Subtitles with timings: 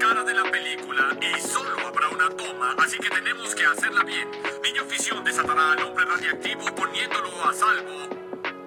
[0.00, 4.28] cara de la película y solo habrá una toma, así que tenemos que hacerla bien.
[4.64, 8.08] Niño Fisión desatará al hombre radiactivo poniéndolo a salvo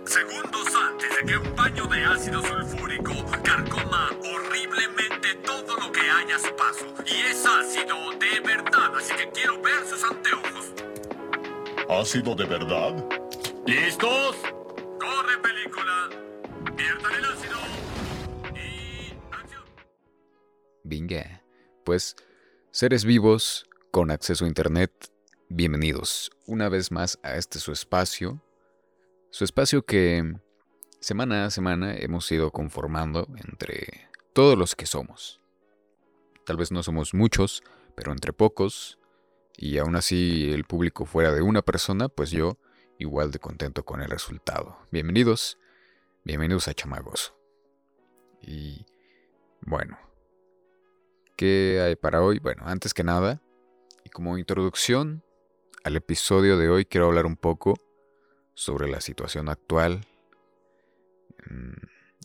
[0.05, 6.35] segundos antes de que un baño de ácido sulfúrico carcoma horriblemente todo lo que haya
[6.35, 6.85] a su paso.
[7.03, 10.71] Y es ácido de verdad, así que quiero ver sus anteojos.
[11.89, 12.93] ¿Ácido de verdad?
[13.65, 14.52] ¿Listos?
[21.83, 22.15] Pues
[22.71, 24.91] seres vivos con acceso a Internet,
[25.49, 28.41] bienvenidos una vez más a este su espacio,
[29.29, 30.35] su espacio que
[30.99, 35.39] semana a semana hemos ido conformando entre todos los que somos.
[36.45, 37.63] Tal vez no somos muchos,
[37.95, 38.97] pero entre pocos,
[39.55, 42.57] y aún así el público fuera de una persona, pues yo
[42.97, 44.77] igual de contento con el resultado.
[44.91, 45.59] Bienvenidos,
[46.23, 47.37] bienvenidos a Chamagoso.
[48.41, 48.85] Y
[49.61, 49.97] bueno,
[51.35, 52.39] ¿qué hay para hoy?
[52.39, 53.41] Bueno, antes que nada,
[54.03, 55.23] y como introducción
[55.83, 57.75] al episodio de hoy, quiero hablar un poco
[58.53, 60.05] sobre la situación actual
[61.49, 61.73] mm,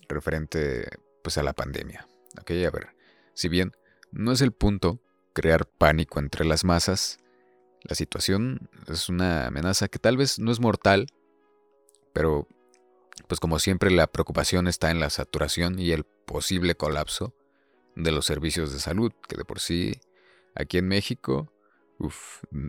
[0.08, 0.88] referente
[1.22, 2.06] pues a la pandemia.
[2.40, 2.88] Ok, a ver,
[3.34, 3.72] si bien
[4.10, 5.00] no es el punto
[5.32, 7.18] crear pánico entre las masas,
[7.82, 11.06] la situación es una amenaza que tal vez no es mortal,
[12.12, 12.46] pero
[13.26, 17.34] pues como siempre la preocupación está en la saturación y el posible colapso
[17.98, 20.00] de los servicios de salud, que de por sí
[20.54, 21.52] aquí en México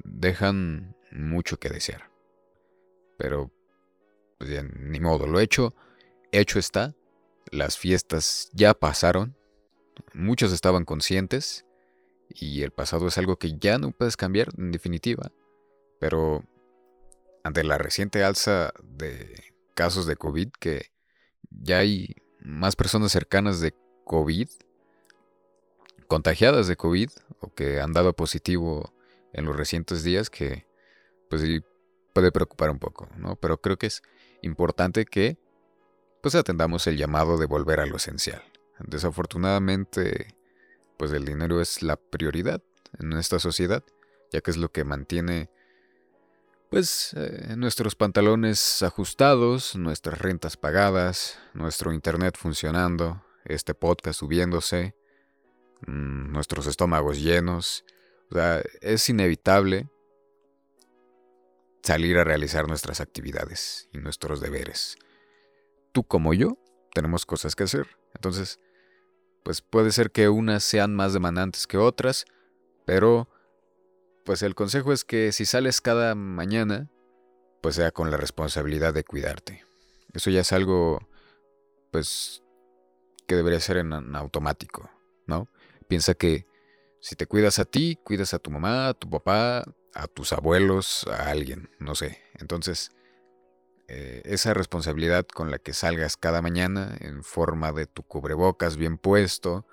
[0.03, 2.09] dejan mucho que desear.
[3.17, 3.51] Pero
[4.37, 5.73] pues ya, ni modo, lo hecho,
[6.31, 6.95] hecho está.
[7.51, 9.35] Las fiestas ya pasaron,
[10.13, 11.65] muchos estaban conscientes
[12.29, 15.31] y el pasado es algo que ya no puedes cambiar en definitiva.
[15.99, 16.43] Pero
[17.43, 20.91] ante la reciente alza de casos de COVID, que
[21.49, 24.49] ya hay más personas cercanas de COVID,
[26.09, 28.91] contagiadas de COVID, o que han dado positivo
[29.31, 30.65] en los recientes días, que
[31.29, 31.61] pues sí
[32.13, 33.35] puede preocupar un poco, ¿no?
[33.35, 34.01] Pero creo que es
[34.41, 35.37] importante que
[36.21, 38.43] pues atendamos el llamado de volver a lo esencial.
[38.79, 40.35] Desafortunadamente,
[40.97, 42.61] pues el dinero es la prioridad
[42.99, 43.83] en esta sociedad,
[44.31, 45.51] ya que es lo que mantiene
[46.71, 54.95] pues eh, nuestros pantalones ajustados, nuestras rentas pagadas, nuestro internet funcionando, este podcast subiéndose,
[55.87, 57.85] mm, nuestros estómagos llenos.
[58.31, 59.89] O sea, es inevitable
[61.83, 64.97] salir a realizar nuestras actividades y nuestros deberes.
[65.91, 66.57] Tú como yo
[66.93, 67.87] tenemos cosas que hacer.
[68.13, 68.59] Entonces,
[69.43, 72.25] pues puede ser que unas sean más demandantes que otras,
[72.85, 73.27] pero
[74.25, 76.89] pues el consejo es que si sales cada mañana,
[77.61, 79.65] pues sea con la responsabilidad de cuidarte.
[80.13, 80.99] Eso ya es algo,
[81.91, 82.43] pues,
[83.27, 84.89] que debería ser en, automático.
[85.89, 86.45] Piensa que
[87.01, 89.63] si te cuidas a ti, cuidas a tu mamá, a tu papá,
[89.95, 92.21] a tus abuelos, a alguien, no sé.
[92.35, 92.91] Entonces,
[93.87, 98.99] eh, esa responsabilidad con la que salgas cada mañana en forma de tu cubrebocas bien
[98.99, 99.65] puesto,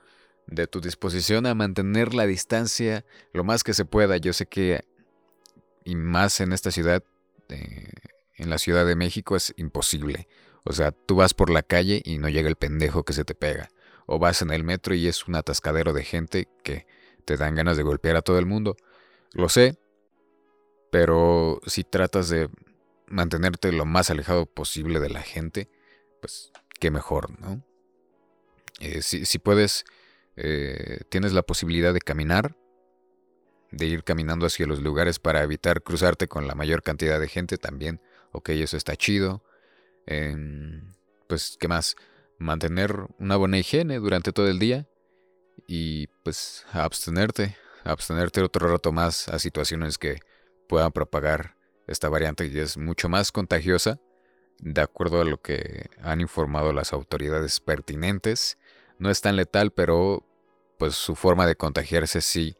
[0.46, 4.16] de tu disposición a mantener la distancia lo más que se pueda.
[4.16, 4.86] Yo sé que,
[5.84, 7.04] y más en esta ciudad,
[7.50, 7.92] eh,
[8.36, 10.28] en la Ciudad de México, es imposible.
[10.64, 13.34] O sea, tú vas por la calle y no llega el pendejo que se te
[13.34, 13.68] pega.
[14.06, 16.86] O vas en el metro y es un atascadero de gente que
[17.24, 18.76] te dan ganas de golpear a todo el mundo.
[19.32, 19.78] Lo sé,
[20.90, 22.48] pero si tratas de
[23.06, 25.68] mantenerte lo más alejado posible de la gente,
[26.20, 27.64] pues qué mejor, ¿no?
[28.80, 29.84] Eh, si, puedes,
[30.36, 32.56] eh, tienes la posibilidad de caminar,
[33.70, 37.58] de ir caminando hacia los lugares para evitar cruzarte con la mayor cantidad de gente
[37.58, 38.00] también,
[38.32, 39.42] ok, eso está chido.
[40.06, 40.92] Em,
[41.26, 41.96] pues, ¿qué más?
[42.38, 44.86] Mantener una buena higiene durante todo el día
[45.66, 50.18] y pues abstenerte, abstenerte otro rato más a situaciones que
[50.68, 54.00] puedan propagar esta variante y es mucho más contagiosa,
[54.58, 58.58] de acuerdo a lo que han informado las autoridades pertinentes.
[58.98, 60.24] No es tan letal, pero
[60.78, 62.56] pues su forma de contagiarse sí,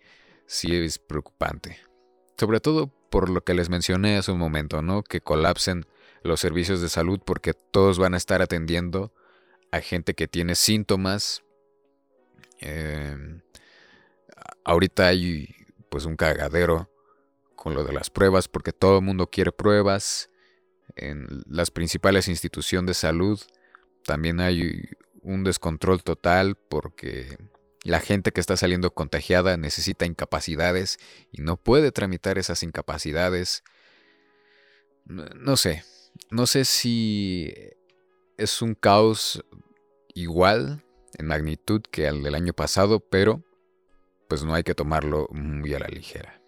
[0.46, 1.79] sí es preocupante.
[2.38, 5.02] Sobre todo por lo que les mencioné hace un momento, ¿no?
[5.02, 5.87] Que colapsen
[6.22, 9.12] los servicios de salud porque todos van a estar atendiendo
[9.70, 11.42] a gente que tiene síntomas.
[12.58, 13.40] Em,
[14.64, 15.54] ahorita hay
[15.88, 16.90] pues un cagadero
[17.54, 20.30] con lo de las pruebas, porque todo el mundo quiere pruebas.
[20.94, 23.40] En las principales instituciones de salud
[24.04, 24.88] también hay
[25.22, 27.36] un descontrol total porque
[27.82, 30.98] la gente que está saliendo contagiada necesita incapacidades
[31.32, 33.64] y no puede tramitar esas incapacidades.
[35.04, 35.84] No sé,
[36.30, 37.52] no sé si
[38.36, 39.44] es un caos
[40.14, 40.84] igual
[41.18, 43.42] en magnitud que el del año pasado, pero
[44.28, 46.40] pues no hay que tomarlo muy a la ligera.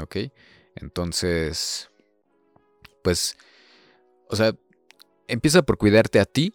[0.00, 0.16] ¿Ok?
[0.76, 1.90] Entonces,
[3.02, 3.36] pues,
[4.28, 4.54] o sea,
[5.26, 6.54] empieza por cuidarte a ti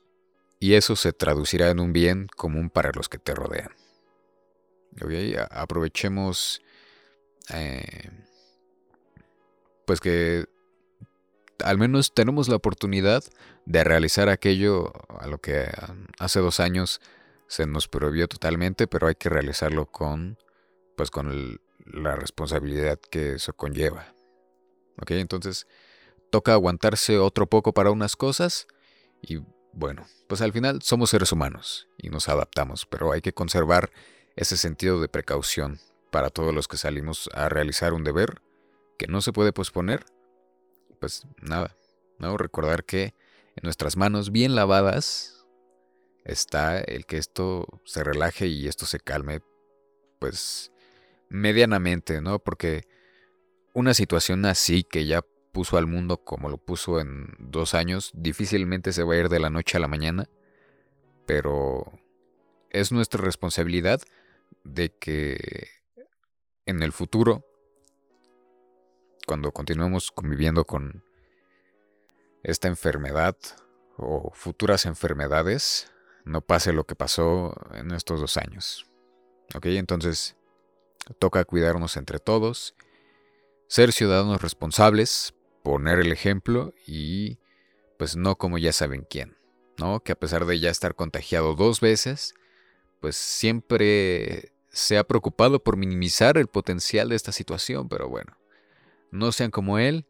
[0.59, 3.71] y eso se traducirá en un bien común para los que te rodean.
[5.01, 5.11] ¿Ok?
[5.51, 6.61] Aprovechemos,
[7.53, 8.09] eh,
[9.85, 10.45] pues que
[11.63, 13.23] al menos tenemos la oportunidad
[13.65, 15.67] de realizar aquello a lo que
[16.19, 17.01] hace dos años
[17.47, 20.37] se nos prohibió totalmente, pero hay que realizarlo con,
[20.97, 24.13] pues con la responsabilidad que eso conlleva.
[25.01, 25.11] ¿Ok?
[25.11, 25.67] Entonces,
[26.31, 28.67] toca aguantarse otro poco para unas cosas
[29.21, 29.39] y
[29.73, 33.91] bueno, pues al final somos seres humanos y nos adaptamos, pero hay que conservar
[34.35, 35.79] ese sentido de precaución
[36.11, 38.41] para todos los que salimos a realizar un deber
[38.97, 40.05] que no se puede posponer.
[40.99, 41.75] Pues nada,
[42.19, 42.37] ¿no?
[42.37, 43.13] Recordar que
[43.55, 45.45] en nuestras manos bien lavadas
[46.23, 49.41] está el que esto se relaje y esto se calme,
[50.19, 50.71] pues
[51.29, 52.39] medianamente, ¿no?
[52.39, 52.87] Porque
[53.73, 55.21] una situación así que ya
[55.51, 59.39] puso al mundo como lo puso en dos años, difícilmente se va a ir de
[59.39, 60.27] la noche a la mañana,
[61.25, 61.93] pero
[62.71, 64.01] es nuestra responsabilidad
[64.63, 65.69] de que
[66.65, 67.45] en el futuro,
[69.25, 71.03] cuando continuemos conviviendo con
[72.43, 73.35] esta enfermedad
[73.97, 75.91] o futuras enfermedades,
[76.25, 78.85] no pase lo que pasó en estos dos años.
[79.55, 79.67] ¿Ok?
[79.67, 80.35] Entonces,
[81.19, 82.75] toca cuidarnos entre todos,
[83.67, 85.33] ser ciudadanos responsables,
[85.63, 87.39] poner el ejemplo y
[87.97, 89.37] pues no como ya saben quién,
[89.77, 90.01] ¿no?
[90.01, 92.33] Que a pesar de ya estar contagiado dos veces,
[92.99, 98.37] pues siempre se ha preocupado por minimizar el potencial de esta situación, pero bueno,
[99.15, 100.05] no sean como él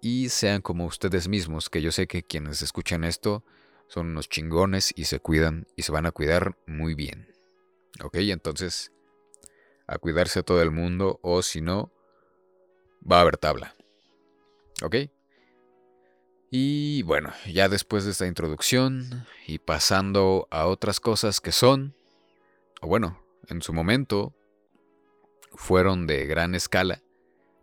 [0.00, 3.44] y sean como ustedes mismos, que yo sé que quienes escuchan esto
[3.86, 7.28] son unos chingones y se cuidan y se van a cuidar muy bien.
[8.02, 8.16] ¿Ok?
[8.16, 8.92] Entonces,
[9.86, 11.92] a cuidarse a todo el mundo o si no,
[13.10, 13.76] va a haber tabla.
[14.82, 14.96] ¿Ok?
[16.50, 21.94] Y bueno, ya después de esta introducción y pasando a otras cosas que son,
[22.80, 24.34] o bueno, en su momento
[25.54, 27.02] fueron de gran escala,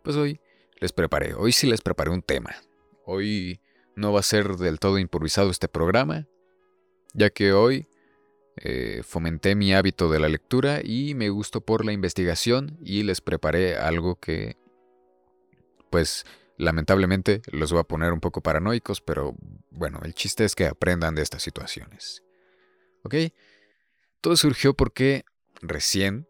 [0.02, 0.40] pues hoy
[0.80, 2.56] les preparé, hoy sí les preparé un tema.
[3.04, 3.60] Hoy
[3.94, 6.26] no va a ser del todo improvisado este programa,
[7.12, 7.86] ya que hoy
[8.56, 13.20] eh, fomenté mi hábito de la lectura y me gustó por la investigación y les
[13.20, 14.56] preparé algo que,
[15.90, 16.24] pues,
[16.56, 19.34] lamentablemente los voy a poner un poco paranoicos, pero
[19.70, 22.22] bueno, el chiste es que aprendan de estas situaciones.
[23.02, 23.14] ¿Ok?
[24.20, 25.24] Todo surgió porque
[25.62, 26.26] recién,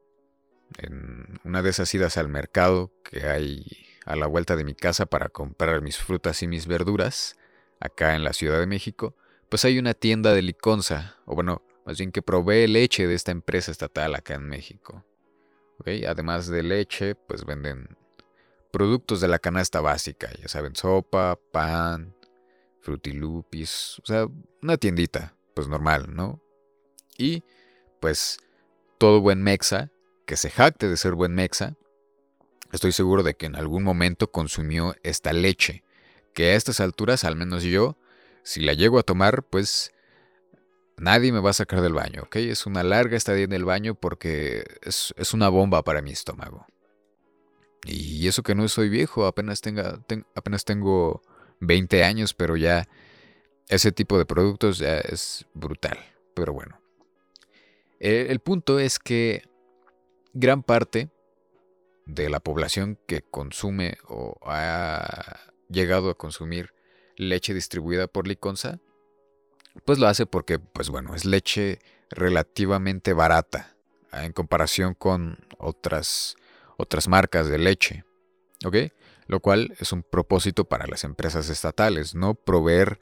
[0.78, 5.06] en una de esas idas al mercado que hay a la vuelta de mi casa
[5.06, 7.36] para comprar mis frutas y mis verduras,
[7.78, 9.14] acá en la Ciudad de México,
[9.48, 13.30] pues hay una tienda de liconza, o bueno, más bien que provee leche de esta
[13.30, 15.04] empresa estatal acá en México.
[16.06, 17.96] Además de leche, pues venden
[18.70, 22.14] productos de la canasta básica, ya saben, sopa, pan,
[22.80, 24.28] frutilupis, o sea,
[24.62, 26.40] una tiendita, pues normal, ¿no?
[27.16, 27.42] Y
[28.00, 28.38] pues
[28.98, 29.90] todo buen mexa,
[30.26, 31.76] que se jacte de ser buen mexa,
[32.72, 35.84] estoy seguro de que en algún momento consumió esta leche,
[36.34, 37.96] que a estas alturas, al menos yo,
[38.42, 39.92] si la llego a tomar, pues
[40.96, 42.36] nadie me va a sacar del baño, ¿ok?
[42.36, 46.66] Es una larga estadía en el baño porque es, una bomba para mi estómago.
[47.84, 51.22] Y eso que no soy viejo, apenas, tenga, apenas tengo
[51.60, 52.86] 20 años, pero ya
[53.68, 55.98] ese tipo de productos ya es brutal.
[56.34, 56.80] Pero bueno.
[57.98, 59.42] el punto es que
[60.32, 61.10] gran parte
[62.14, 66.72] de la población que consume o ha llegado a consumir
[67.16, 68.80] leche distribuida por Liconza,
[69.84, 73.76] pues lo hace porque, pues bueno, es leche relativamente barata
[74.10, 76.36] ah, en comparación con otras,
[76.76, 78.04] otras marcas de leche.
[78.64, 78.76] ¿Ok?
[79.26, 83.00] Lo cual es un propósito para las empresas estatales, no proveer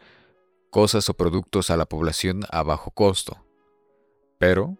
[0.70, 3.44] cosas o productos a la población a bajo costo.
[4.38, 4.76] Pero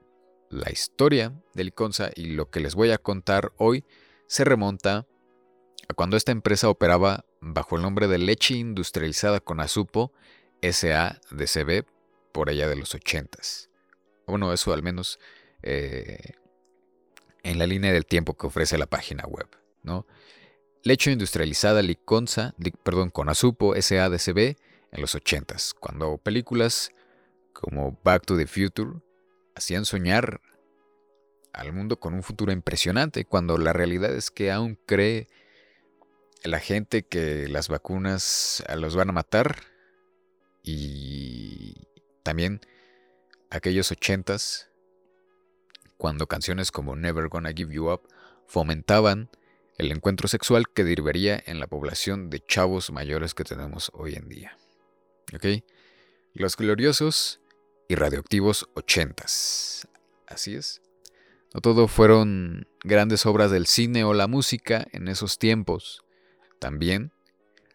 [0.50, 3.84] la historia de Liconza y lo que les voy a contar hoy
[4.28, 5.06] se remonta
[5.88, 10.12] a cuando esta empresa operaba bajo el nombre de Leche Industrializada con Azupo
[10.62, 11.84] SADCB
[12.32, 13.68] por allá de los 80s.
[14.26, 15.18] Bueno, eso al menos
[15.62, 16.34] eh,
[17.42, 19.48] en la línea del tiempo que ofrece la página web.
[19.82, 20.06] ¿no?
[20.82, 24.56] Leche industrializada Liconza, perdón, con Azupo SADCB
[24.92, 26.92] en los 80s, cuando películas
[27.52, 29.00] como Back to the Future
[29.54, 30.40] hacían soñar
[31.58, 35.26] al mundo con un futuro impresionante, cuando la realidad es que aún cree
[36.44, 39.56] la gente que las vacunas los van a matar
[40.62, 41.88] y
[42.22, 42.60] también
[43.50, 44.70] aquellos ochentas
[45.96, 48.08] cuando canciones como Never Gonna Give You Up
[48.46, 49.28] fomentaban
[49.78, 54.28] el encuentro sexual que derivaría en la población de chavos mayores que tenemos hoy en
[54.28, 54.56] día.
[55.34, 55.64] ¿Ok?
[56.34, 57.40] Los gloriosos
[57.88, 59.88] y radioactivos ochentas.
[60.26, 60.82] Así es.
[61.54, 66.04] No todo fueron grandes obras del cine o la música en esos tiempos.
[66.58, 67.12] También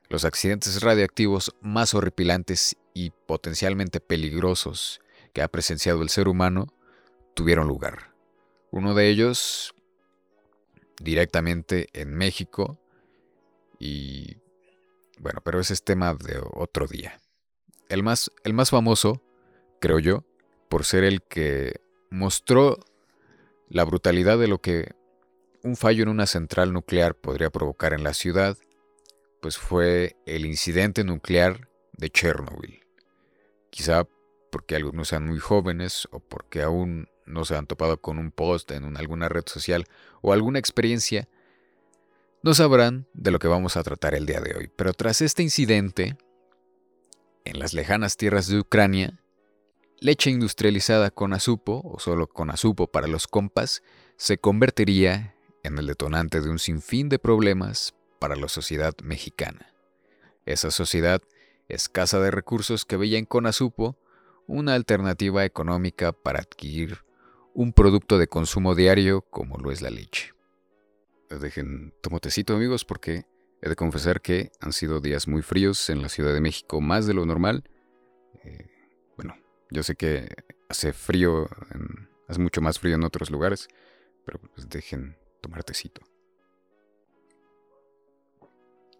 [0.09, 5.01] los accidentes radioactivos más horripilantes y potencialmente peligrosos
[5.33, 6.67] que ha presenciado el ser humano
[7.33, 8.13] tuvieron lugar.
[8.69, 9.73] Uno de ellos
[10.99, 12.79] directamente en México
[13.79, 14.37] y
[15.19, 17.19] bueno, pero ese es tema de otro día.
[17.89, 19.21] El más, el más famoso,
[19.79, 20.25] creo yo,
[20.69, 22.79] por ser el que mostró
[23.73, 24.93] la brutalidad de lo que
[25.63, 28.55] un fallo en una central nuclear podría provocar en la ciudad,
[29.41, 32.85] pues fue el incidente nuclear de Chernobyl.
[33.71, 34.07] Quizá
[34.51, 38.69] porque algunos sean muy jóvenes o porque aún no se han topado con un post
[38.69, 39.85] en alguna red social
[40.21, 41.27] o alguna experiencia,
[42.43, 44.71] no sabrán de lo que vamos a tratar el día de hoy.
[44.75, 46.15] Pero tras este incidente,
[47.43, 49.22] en las lejanas tierras de Ucrania,
[50.03, 53.83] leche industrializada con azupo, o solo con azupo para los compas,
[54.17, 55.33] se convertiría
[55.63, 59.73] en el detonante de un sinfín de problemas para la sociedad mexicana.
[60.45, 61.21] Esa sociedad
[61.69, 63.97] escasa de recursos que veía en Conasupo
[64.45, 67.05] una alternativa económica para adquirir
[67.53, 70.33] un producto de consumo diario como lo es la leche.
[71.29, 73.25] Dejen, tomo tecito amigos porque
[73.61, 77.07] he de confesar que han sido días muy fríos en la Ciudad de México, más
[77.07, 77.63] de lo normal.
[79.73, 80.29] Yo sé que
[80.69, 81.49] hace frío,
[82.27, 83.67] hace mucho más frío en otros lugares,
[84.25, 86.01] pero pues dejen tomar tecito.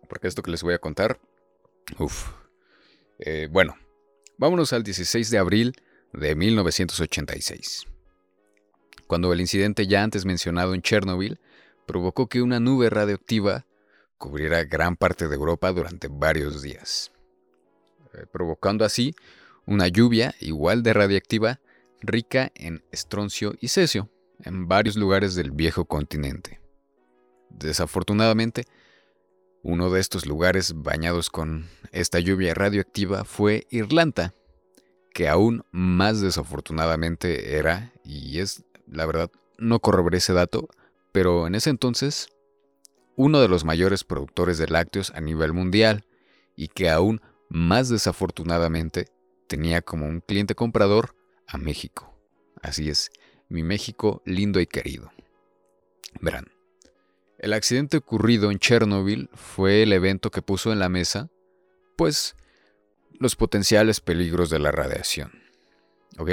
[0.10, 1.20] Porque esto que les voy a contar,
[2.00, 2.34] uff.
[3.20, 3.78] Eh, bueno,
[4.38, 5.74] vámonos al 16 de abril
[6.12, 7.88] de 1986
[9.14, 11.40] cuando el incidente ya antes mencionado en Chernobyl
[11.86, 13.68] provocó que una nube radioactiva
[14.18, 17.12] cubriera gran parte de Europa durante varios días,
[18.16, 19.14] eh, provocando así
[19.66, 21.60] una lluvia igual de radiactiva
[22.02, 26.60] rica en estroncio y cesio en varios lugares del viejo continente.
[27.50, 28.66] Desafortunadamente,
[29.62, 34.34] uno de estos lugares bañados con esta lluvia radioactiva fue Irlanda,
[35.14, 40.68] que aún más desafortunadamente era y es la verdad no corroboré ese dato,
[41.12, 42.28] pero en ese entonces
[43.16, 46.04] uno de los mayores productores de lácteos a nivel mundial
[46.56, 49.08] y que aún más desafortunadamente
[49.54, 52.12] tenía como un cliente comprador a México.
[52.64, 53.12] Así es,
[53.50, 55.12] mi México lindo y querido.
[56.22, 56.48] Verán,
[57.38, 61.30] el accidente ocurrido en Chernobyl fue el evento que puso en la mesa,
[61.96, 62.36] pues,
[63.20, 65.44] los potenciales peligros de la radiación.
[66.18, 66.32] ¿Ok?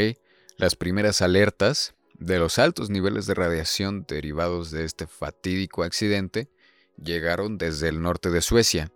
[0.56, 6.48] Las primeras alertas de los altos niveles de radiación derivados de este fatídico accidente
[6.96, 8.90] llegaron desde el norte de Suecia,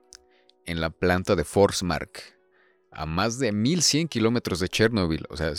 [0.64, 2.33] en la planta de Forsmark,
[2.94, 5.52] a más de 1100 kilómetros de Chernobyl, o sea,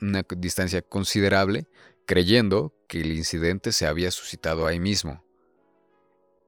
[0.00, 1.66] una distancia considerable,
[2.06, 5.24] creyendo que el incidente se había suscitado ahí mismo.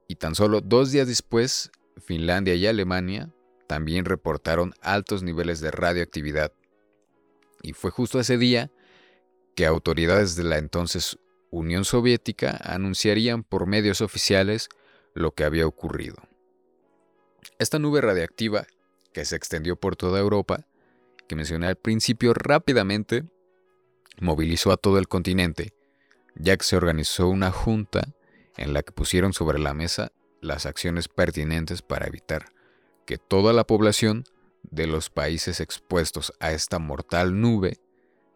[0.09, 1.71] Y tan solo dos días después,
[2.05, 3.31] Finlandia y Alemania
[3.67, 6.53] también reportaron altos niveles de radioactividad.
[7.63, 8.71] Y fue justo ese día
[9.55, 11.19] que autoridades de la entonces
[11.51, 14.69] Unión Soviética anunciarían por medios oficiales
[15.15, 16.17] lo que había ocurrido.
[17.59, 18.67] Esta nube radiactiva,
[19.15, 20.67] que se extendió por toda Europa,
[21.27, 23.25] que mencioné al principio rápidamente,
[24.21, 25.73] movilizó a todo el continente,
[26.35, 28.13] ya que se organizó una junta
[28.57, 32.47] en la que pusieron sobre la mesa las acciones pertinentes para evitar
[33.07, 34.25] que toda la población
[34.63, 37.79] de los países expuestos a esta mortal nube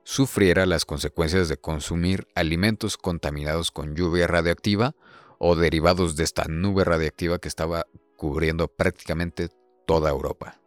[0.04, 4.94] sufriera las consecuencias de consumir alimentos contaminados con lluvia radiactiva
[5.38, 9.48] o derivados de esta nube radiactiva que estaba cubriendo prácticamente
[9.86, 10.60] toda Europa.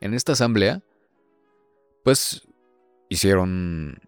[0.00, 0.82] En esta asamblea,
[2.04, 2.46] pues
[3.08, 4.00] hicieron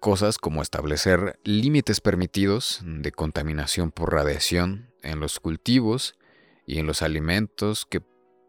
[0.00, 6.16] cosas como establecer límites permitidos de contaminación por radiación en los cultivos
[6.66, 8.00] y en los alimentos que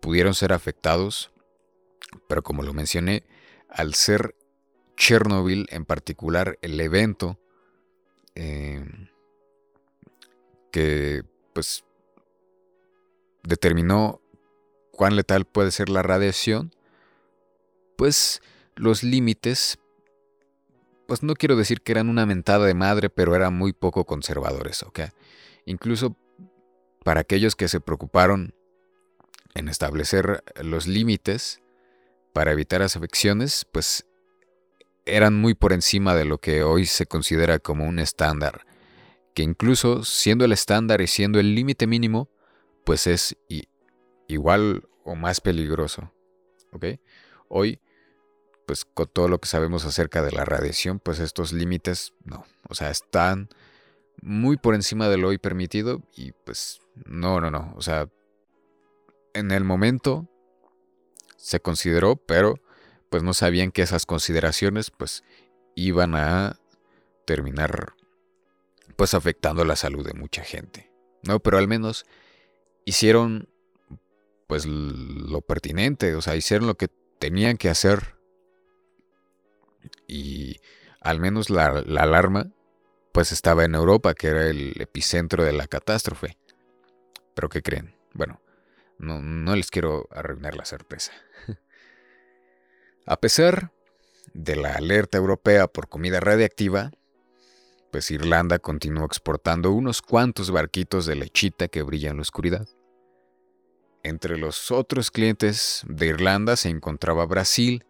[0.01, 1.31] pudieron ser afectados,
[2.27, 3.23] pero como lo mencioné,
[3.69, 4.35] al ser
[4.95, 7.39] Chernobyl en particular el evento
[8.35, 8.83] eh,
[10.71, 11.83] que pues
[13.43, 14.21] determinó
[14.97, 16.73] cuán letal puede ser la radiación,
[17.95, 18.41] pues
[18.75, 19.77] los límites,
[21.07, 24.81] pues no quiero decir que eran una mentada de madre, pero eran muy poco conservadores,
[24.81, 25.01] ¿ok?
[25.65, 26.17] Incluso
[27.03, 28.55] para aquellos que se preocuparon
[29.53, 31.61] en establecer los límites,
[32.33, 34.07] para evitar las afecciones, pues
[35.05, 38.65] eran muy por encima de lo que hoy se considera como un estándar,
[39.35, 42.29] que incluso siendo el estándar y siendo el límite mínimo,
[42.83, 43.37] pues es
[44.27, 46.11] igual o más peligroso.
[46.71, 46.85] ¿Ok?
[47.49, 47.79] Hoy,
[48.65, 52.75] pues con todo lo que sabemos acerca de la radiación, pues estos límites, no, o
[52.75, 53.49] sea, están
[54.21, 58.09] muy por encima de lo hoy permitido y pues no, no, no, o sea,
[59.33, 60.27] en el momento
[61.37, 62.59] se consideró, pero
[63.09, 65.23] pues no sabían que esas consideraciones pues
[65.75, 66.59] iban a
[67.25, 67.93] terminar
[68.95, 70.91] pues afectando la salud de mucha gente.
[71.23, 72.05] No, pero al menos
[72.83, 73.47] hicieron
[74.47, 76.87] pues lo pertinente, o sea, hicieron lo que
[77.19, 78.15] tenían que hacer
[80.07, 80.59] y
[81.01, 82.51] al menos la, la alarma
[83.11, 86.37] pues estaba en Europa, que era el epicentro de la catástrofe.
[87.33, 87.95] Pero ¿qué creen?
[88.13, 88.41] Bueno,
[88.99, 91.13] no, no les quiero arruinar la sorpresa.
[93.05, 93.71] A pesar
[94.33, 96.91] de la alerta europea por comida radiactiva,
[97.91, 102.67] pues Irlanda continuó exportando unos cuantos barquitos de lechita que brillan en la oscuridad.
[104.03, 107.85] Entre los otros clientes de Irlanda se encontraba Brasil,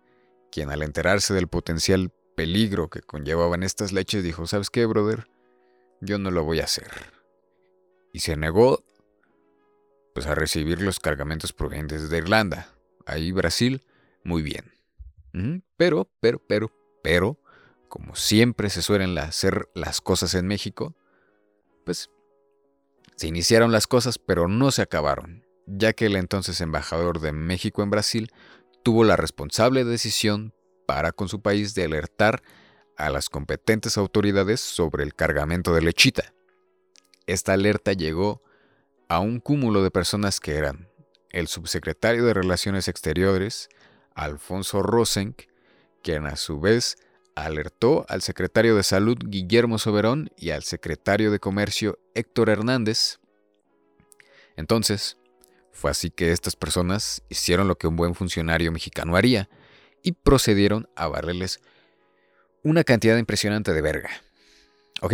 [0.52, 5.28] quien al enterarse del potencial peligro que conllevaban estas leches dijo, ¿sabes qué, brother?
[6.02, 6.92] Yo no lo voy a hacer.
[8.14, 8.84] Y se negó
[10.14, 12.74] pues a recibir los cargamentos provenientes de Irlanda.
[13.06, 13.84] Ahí Brasil,
[14.24, 14.72] muy bien.
[15.78, 16.72] Pero, pero, pero,
[17.04, 17.40] pero,
[17.88, 20.96] como siempre se suelen hacer las cosas en México,
[21.86, 22.10] pues
[23.16, 27.84] se iniciaron las cosas, pero no se acabaron, ya que el entonces embajador de México
[27.84, 28.32] en Brasil
[28.84, 30.54] tuvo la responsable decisión
[30.88, 32.42] para con su país de alertar
[32.96, 36.34] a las competentes autoridades sobre el cargamento de lechita.
[37.28, 38.42] Esta alerta llegó
[39.10, 40.90] a un cúmulo de personas que eran
[41.32, 43.70] el subsecretario de Relaciones Exteriores,
[44.16, 45.44] Alfonso Rosenk,
[46.02, 46.96] quien a su vez
[47.36, 53.20] alertó al secretario de Salud Guillermo Soberón y al secretario de Comercio Héctor Hernández.
[54.56, 55.18] Entonces,
[55.78, 59.48] fue así que estas personas hicieron lo que un buen funcionario mexicano haría
[60.02, 61.60] y procedieron a barrerles
[62.64, 64.10] una cantidad impresionante de verga.
[65.02, 65.14] ¿Ok?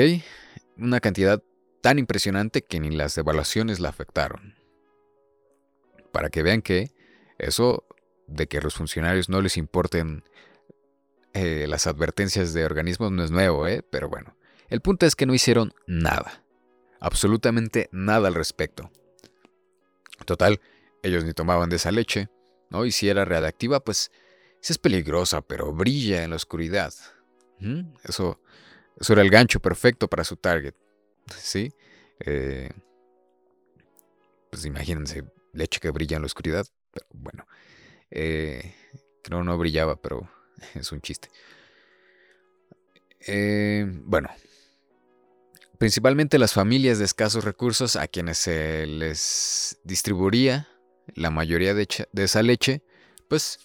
[0.78, 1.43] Una cantidad
[1.82, 4.56] tan impresionante que ni las devaluaciones la afectaron.
[6.13, 6.91] Para que vean que
[7.39, 7.86] eso
[8.28, 10.23] de que a los funcionarios no les importen
[11.34, 13.84] eh, las advertencias de organismos no es nuevo, ¿eh?
[13.91, 14.38] Pero bueno,
[14.69, 16.41] el punto es que no hicieron nada.
[17.02, 18.89] Absolutamente nada al respecto.
[20.26, 20.60] Total,
[21.02, 22.30] ellos ni tomaban de esa leche,
[22.70, 22.86] ¿no?
[22.86, 24.12] Y si era reactiva, pues
[24.62, 26.94] sí es peligrosa, pero brilla en la oscuridad.
[28.04, 28.42] Eso,
[29.00, 30.74] eso era el gancho perfecto para su target.
[31.38, 31.72] ¿Sí?
[32.20, 32.70] Eh,
[34.50, 36.66] pues imagínense, leche que brilla en la oscuridad.
[36.92, 37.48] Pero bueno,
[38.12, 38.76] eh,
[39.24, 40.30] creo no brillaba, pero
[40.76, 41.30] es un chiste.
[43.26, 44.30] Eh, bueno,
[45.84, 50.69] principalmente las familias de escasos recursos a quienes se les distribuía
[51.13, 52.82] la mayoría de, esa leche,
[53.28, 53.60] pues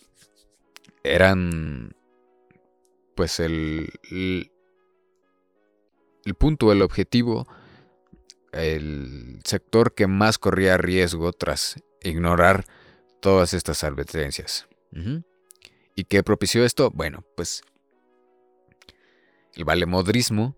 [1.05, 1.95] eran
[3.15, 4.51] pues el, el,
[6.35, 7.47] punto, el objetivo,
[8.51, 12.65] el sector que más corría riesgo tras ignorar
[13.23, 14.67] todas estas advertencias.
[15.95, 16.91] ¿Y qué propició esto?
[16.91, 17.63] Bueno, pues
[19.55, 20.58] el valemodrismo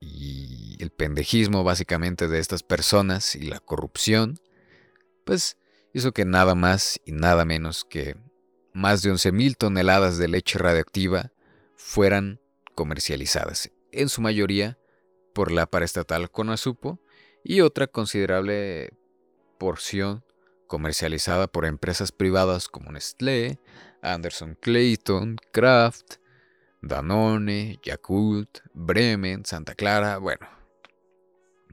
[0.00, 4.38] y el pendejismo básicamente de estas personas y la corrupción,
[5.24, 5.56] pues
[5.92, 8.16] hizo que nada más y nada menos que
[8.72, 11.32] más de 11.000 toneladas de leche radioactiva
[11.74, 12.40] fueran
[12.74, 14.78] comercializadas, en su mayoría
[15.34, 17.00] por la paraestatal Conasupo
[17.42, 18.90] y otra considerable
[19.58, 20.24] porción
[20.66, 23.58] comercializada por empresas privadas como Nestlé,
[24.02, 26.16] Anderson Clayton, Kraft,
[26.88, 30.46] Danone, Yakult, Bremen, Santa Clara, bueno,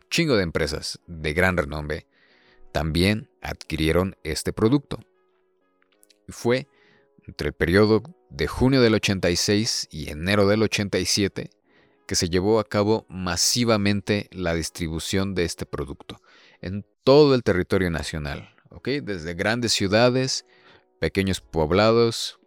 [0.10, 2.08] chingo de empresas de gran renombre
[2.72, 5.00] también adquirieron este producto.
[6.28, 6.68] Fue
[7.26, 11.50] entre el periodo de junio del 86 y enero del 87
[12.08, 16.22] que se llevó a cabo masivamente la distribución de este producto
[16.62, 20.46] en todo el territorio nacional, desde grandes ciudades,
[21.00, 22.40] pequeños poblados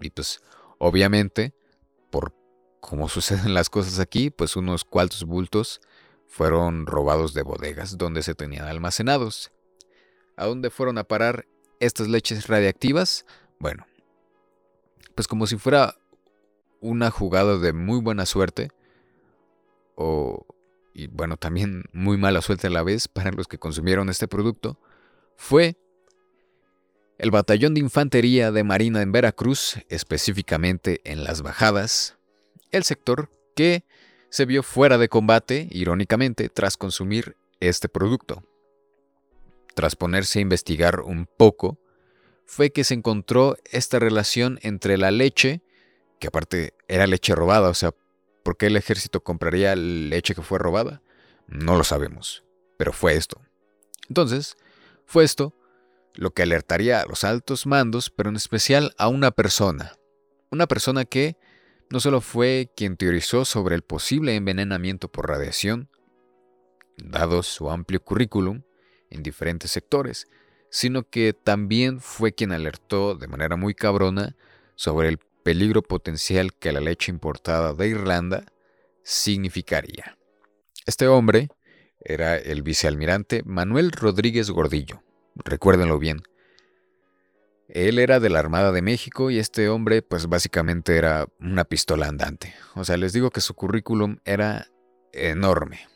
[0.00, 0.40] y pues
[0.78, 1.54] obviamente
[2.14, 2.32] por
[2.78, 5.80] como suceden las cosas aquí, pues unos cuantos bultos
[6.28, 9.50] fueron robados de bodegas donde se tenían almacenados.
[10.36, 11.46] ¿A dónde fueron a parar
[11.80, 13.26] estas leches radiactivas?
[13.58, 13.84] Bueno,
[15.16, 15.96] pues como si fuera
[16.80, 18.70] una jugada de muy buena suerte,
[19.96, 20.46] o,
[20.92, 24.78] y bueno, también muy mala suerte a la vez para los que consumieron este producto,
[25.36, 25.76] fue
[27.16, 32.16] El batallón de infantería de Marina en Veracruz, específicamente en las bajadas,
[32.72, 33.84] el sector que
[34.30, 38.42] se vio fuera de combate, irónicamente, tras consumir este producto.
[39.76, 41.78] Tras ponerse a investigar un poco,
[42.46, 45.62] fue que se encontró esta relación entre la leche,
[46.18, 47.94] que aparte era leche robada, o sea,
[48.42, 51.00] ¿por qué el ejército compraría leche que fue robada?
[51.46, 52.42] No lo sabemos,
[52.76, 53.40] pero fue esto.
[54.08, 54.56] Entonces,
[55.06, 55.54] fue esto
[56.14, 59.92] lo que alertaría a los altos mandos, pero en especial a una persona.
[60.50, 61.36] Una persona que
[61.90, 65.88] no solo fue quien teorizó sobre el posible envenenamiento por radiación,
[66.96, 68.62] dado su amplio currículum
[69.10, 70.28] en diferentes sectores,
[70.70, 74.36] sino que también fue quien alertó de manera muy cabrona
[74.74, 78.44] sobre el peligro potencial que la leche importada de Irlanda
[79.02, 80.16] significaría.
[80.86, 81.48] Este hombre
[82.00, 85.02] era el vicealmirante Manuel Rodríguez Gordillo,
[85.36, 86.22] recuérdenlo bien.
[87.68, 92.06] Él era de la Armada de México y este hombre pues básicamente era una pistola
[92.06, 92.54] andante.
[92.74, 94.68] O sea, les digo que su currículum era
[95.12, 95.88] enorme,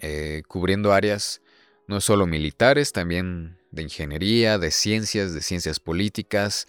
[0.00, 1.40] eh, cubriendo áreas
[1.86, 6.68] no solo militares, también de ingeniería, de ciencias, de ciencias políticas.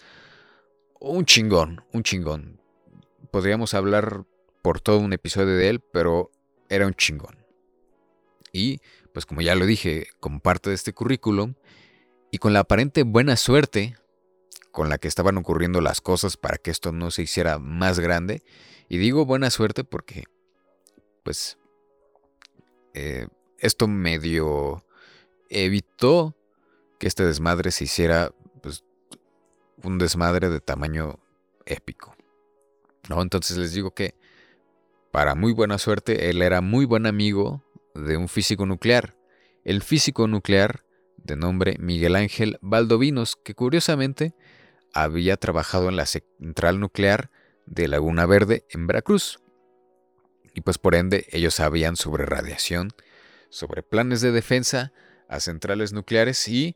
[0.99, 2.61] Un chingón, un chingón.
[3.31, 4.25] Podríamos hablar
[4.61, 6.31] por todo un episodio de él, pero
[6.69, 7.37] era un chingón.
[8.51, 8.79] Y,
[9.13, 11.53] pues como ya lo dije, como parte de este currículum,
[12.31, 13.95] y con la aparente buena suerte
[14.71, 18.43] con la que estaban ocurriendo las cosas para que esto no se hiciera más grande,
[18.89, 20.23] y digo buena suerte porque,
[21.23, 21.57] pues,
[22.95, 23.27] eh,
[23.59, 24.83] esto medio
[25.49, 26.35] evitó
[26.99, 28.83] que este desmadre se hiciera pues,
[29.83, 31.19] un desmadre de tamaño
[31.65, 32.15] épico.
[33.09, 33.21] ¿no?
[33.21, 34.15] Entonces les digo que,
[35.11, 39.15] para muy buena suerte, él era muy buen amigo de un físico nuclear.
[39.63, 40.83] El físico nuclear
[41.17, 44.35] de nombre Miguel Ángel Valdovinos, que curiosamente
[44.93, 47.31] había trabajado en la central nuclear
[47.65, 49.39] de Laguna Verde en Veracruz.
[50.53, 52.91] Y pues por ende ellos sabían sobre radiación,
[53.49, 54.93] sobre planes de defensa
[55.27, 56.75] a centrales nucleares y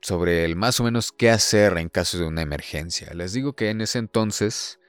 [0.00, 3.12] sobre el más o menos qué hacer en caso de una emergencia.
[3.14, 4.80] Les digo que en ese entonces,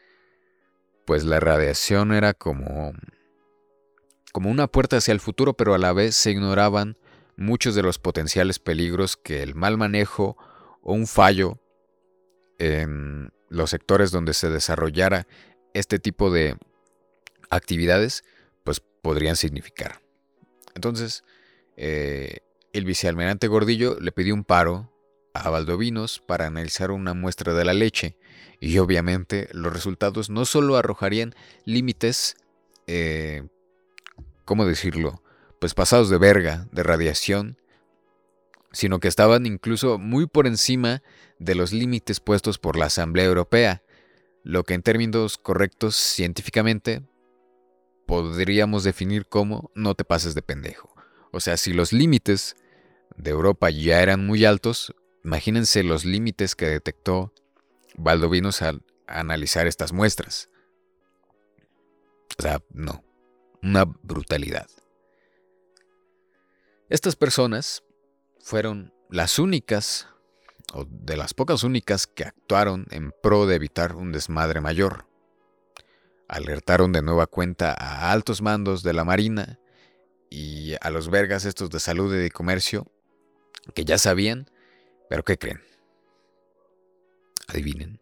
[1.05, 2.93] pues la radiación era como,
[4.33, 6.97] como una puerta hacia el futuro, pero a la vez se ignoraban
[7.37, 10.35] muchos de los potenciales peligros que el mal manejo
[10.81, 11.61] o un fallo
[12.57, 15.27] en los sectores donde se desarrollara
[15.73, 16.57] este tipo de
[17.49, 18.23] actividades,
[18.63, 20.01] pues podrían significar.
[20.73, 21.23] Entonces,
[21.77, 22.39] eh,
[22.73, 24.91] el vicealmirante Gordillo le pidió un paro
[25.35, 28.17] a Valdovinos para analizar una muestra de la leche
[28.59, 32.35] y obviamente los resultados no solo arrojarían límites,
[32.87, 33.43] eh,
[34.45, 35.21] ¿cómo decirlo?
[35.59, 37.57] Pues pasados de verga, de radiación,
[38.71, 41.03] sino que estaban incluso muy por encima
[41.39, 43.83] de los límites puestos por la Asamblea Europea,
[44.43, 47.03] lo que en términos correctos científicamente
[48.05, 50.93] podríamos definir como no te pases de pendejo.
[51.31, 52.55] O sea, si los límites
[53.15, 57.33] de Europa ya eran muy altos, imagínense los límites que detectó
[57.95, 60.49] Valdovinos al analizar estas muestras.
[62.37, 63.03] O sea, no,
[63.63, 64.67] una brutalidad.
[66.89, 67.83] Estas personas
[68.39, 70.07] fueron las únicas,
[70.73, 75.07] o de las pocas únicas, que actuaron en pro de evitar un desmadre mayor.
[76.27, 79.59] Alertaron de nueva cuenta a altos mandos de la Marina
[80.29, 82.91] y a los vergas estos de salud y de comercio
[83.73, 84.49] que ya sabían,
[85.09, 85.61] pero ¿qué creen?
[87.47, 88.01] Adivinen.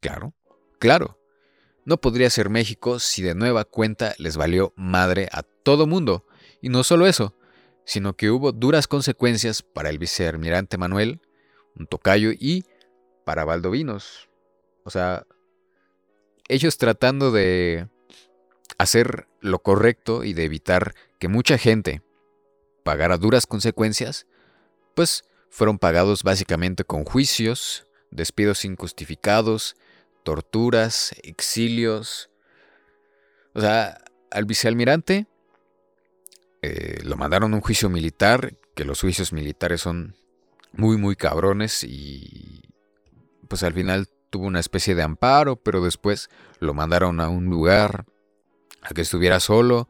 [0.00, 0.34] Claro,
[0.78, 1.17] claro.
[1.88, 6.26] No podría ser México si de nueva cuenta les valió madre a todo mundo.
[6.60, 7.34] Y no solo eso,
[7.86, 11.22] sino que hubo duras consecuencias para el vicealmirante Manuel,
[11.74, 12.66] un tocayo, y
[13.24, 14.28] para Valdovinos.
[14.84, 15.26] O sea,
[16.48, 17.88] ellos tratando de
[18.76, 22.02] hacer lo correcto y de evitar que mucha gente
[22.82, 24.26] pagara duras consecuencias,
[24.94, 29.74] pues fueron pagados básicamente con juicios, despidos injustificados,
[30.28, 32.28] torturas, exilios.
[33.54, 35.26] O sea, al vicealmirante
[36.60, 40.16] eh, lo mandaron a un juicio militar, que los juicios militares son
[40.72, 42.60] muy, muy cabrones y
[43.48, 46.28] pues al final tuvo una especie de amparo, pero después
[46.60, 48.04] lo mandaron a un lugar
[48.82, 49.88] a que estuviera solo.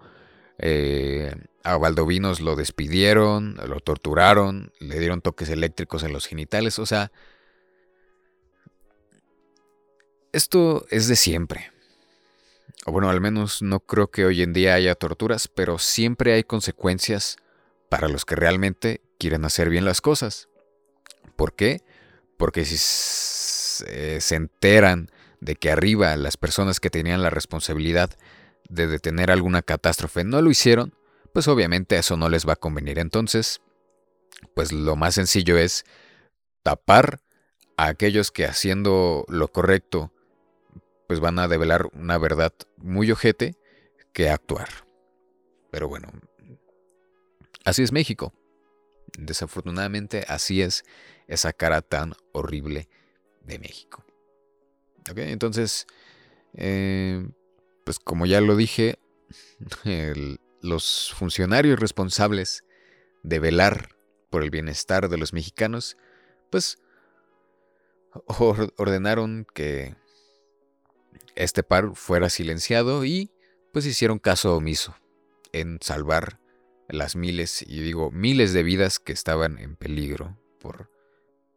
[0.60, 6.86] Eh, a Valdovinos lo despidieron, lo torturaron, le dieron toques eléctricos en los genitales, o
[6.86, 7.10] sea,
[10.32, 11.70] esto es de siempre.
[12.86, 16.44] O bueno, al menos no creo que hoy en día haya torturas, pero siempre hay
[16.44, 17.36] consecuencias
[17.88, 20.48] para los que realmente quieren hacer bien las cosas.
[21.36, 21.82] ¿Por qué?
[22.36, 25.10] Porque si se enteran
[25.40, 28.10] de que arriba las personas que tenían la responsabilidad
[28.68, 30.94] de detener alguna catástrofe no lo hicieron,
[31.32, 32.98] pues obviamente eso no les va a convenir.
[32.98, 33.60] Entonces,
[34.54, 35.84] pues lo más sencillo es
[36.62, 37.20] tapar
[37.76, 40.12] a aquellos que haciendo lo correcto,
[41.08, 43.56] pues van a develar una verdad muy ojete
[44.12, 44.68] que actuar.
[45.70, 46.12] Pero bueno,
[47.64, 48.34] así es México.
[49.18, 50.84] Desafortunadamente así es
[51.26, 52.88] esa cara tan horrible
[53.42, 54.04] de México.
[55.16, 55.86] Entonces,
[56.52, 57.26] eh,
[57.84, 58.98] pues como ya lo dije,
[60.60, 62.64] los funcionarios responsables
[63.22, 63.96] de velar
[64.28, 65.96] por el bienestar de los mexicanos,
[66.50, 66.76] pues
[68.76, 69.96] ordenaron que
[71.38, 73.30] este par fuera silenciado y
[73.72, 74.96] pues hicieron caso omiso
[75.52, 76.40] en salvar
[76.88, 80.90] las miles, y digo miles de vidas que estaban en peligro por,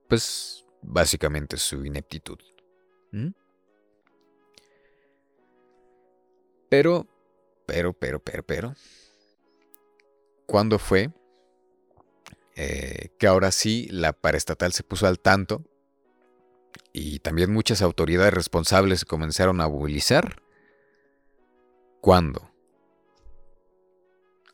[0.07, 2.37] pues básicamente su ineptitud.
[3.11, 3.29] ¿Mm?
[6.69, 7.07] Pero,
[7.65, 8.75] pero, pero, pero, pero,
[10.45, 11.09] ¿cuándo fue
[12.55, 15.63] eh, que ahora sí la paraestatal se puso al tanto
[16.93, 20.41] y también muchas autoridades responsables comenzaron a movilizar?
[22.01, 22.51] ¿Cuándo?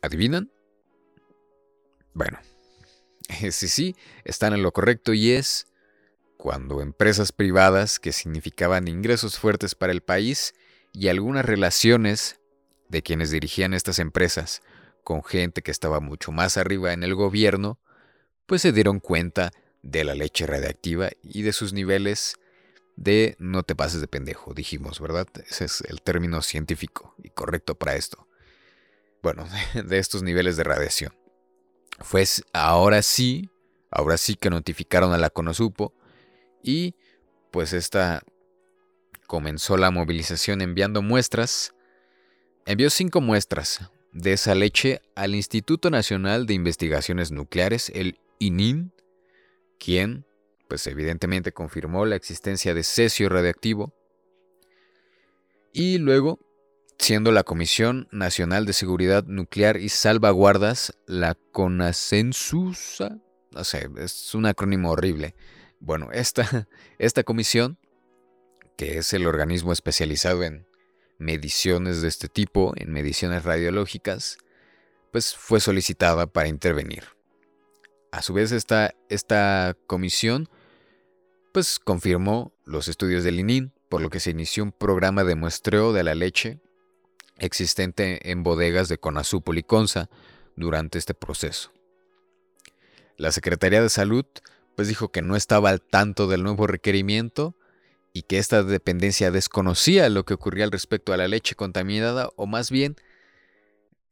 [0.02, 0.50] ¿Adivinan?
[2.14, 2.38] Bueno,
[3.50, 5.66] sí, sí, están en lo correcto y es
[6.36, 10.54] cuando empresas privadas que significaban ingresos fuertes para el país
[10.92, 12.40] y algunas relaciones
[12.88, 14.62] de quienes dirigían estas empresas
[15.02, 17.78] con gente que estaba mucho más arriba en el gobierno,
[18.46, 19.50] pues se dieron cuenta
[19.90, 22.36] de la leche radiactiva y de sus niveles
[22.96, 25.28] de no te pases de pendejo, dijimos, ¿verdad?
[25.48, 28.26] Ese es el término científico y correcto para esto.
[29.22, 31.14] Bueno, de estos niveles de radiación.
[32.00, 33.50] Fue ahora sí,
[33.90, 35.94] ahora sí que notificaron a la Conosupo
[36.62, 36.94] y
[37.50, 38.22] pues esta
[39.26, 41.74] comenzó la movilización enviando muestras.
[42.66, 48.92] Envió cinco muestras de esa leche al Instituto Nacional de Investigaciones Nucleares, el ININ,
[49.78, 50.26] quien,
[50.68, 53.94] pues evidentemente confirmó la existencia de cesio radiactivo.
[55.72, 56.40] Y luego,
[56.98, 63.18] siendo la Comisión Nacional de Seguridad Nuclear y Salvaguardas, la CONACENSUSA,
[63.52, 65.34] no sé, es un acrónimo horrible.
[65.80, 67.78] Bueno, esta, esta comisión,
[68.76, 70.66] que es el organismo especializado en
[71.18, 74.38] mediciones de este tipo, en mediciones radiológicas,
[75.10, 77.17] pues fue solicitada para intervenir.
[78.10, 80.48] A su vez, esta, esta comisión
[81.52, 85.92] pues confirmó los estudios del ININ, por lo que se inició un programa de muestreo
[85.92, 86.60] de la leche
[87.38, 89.64] existente en bodegas de Conazú y
[90.56, 91.72] durante este proceso.
[93.16, 94.24] La Secretaría de Salud
[94.76, 97.56] pues dijo que no estaba al tanto del nuevo requerimiento
[98.12, 102.46] y que esta dependencia desconocía lo que ocurría al respecto a la leche contaminada o
[102.46, 102.96] más bien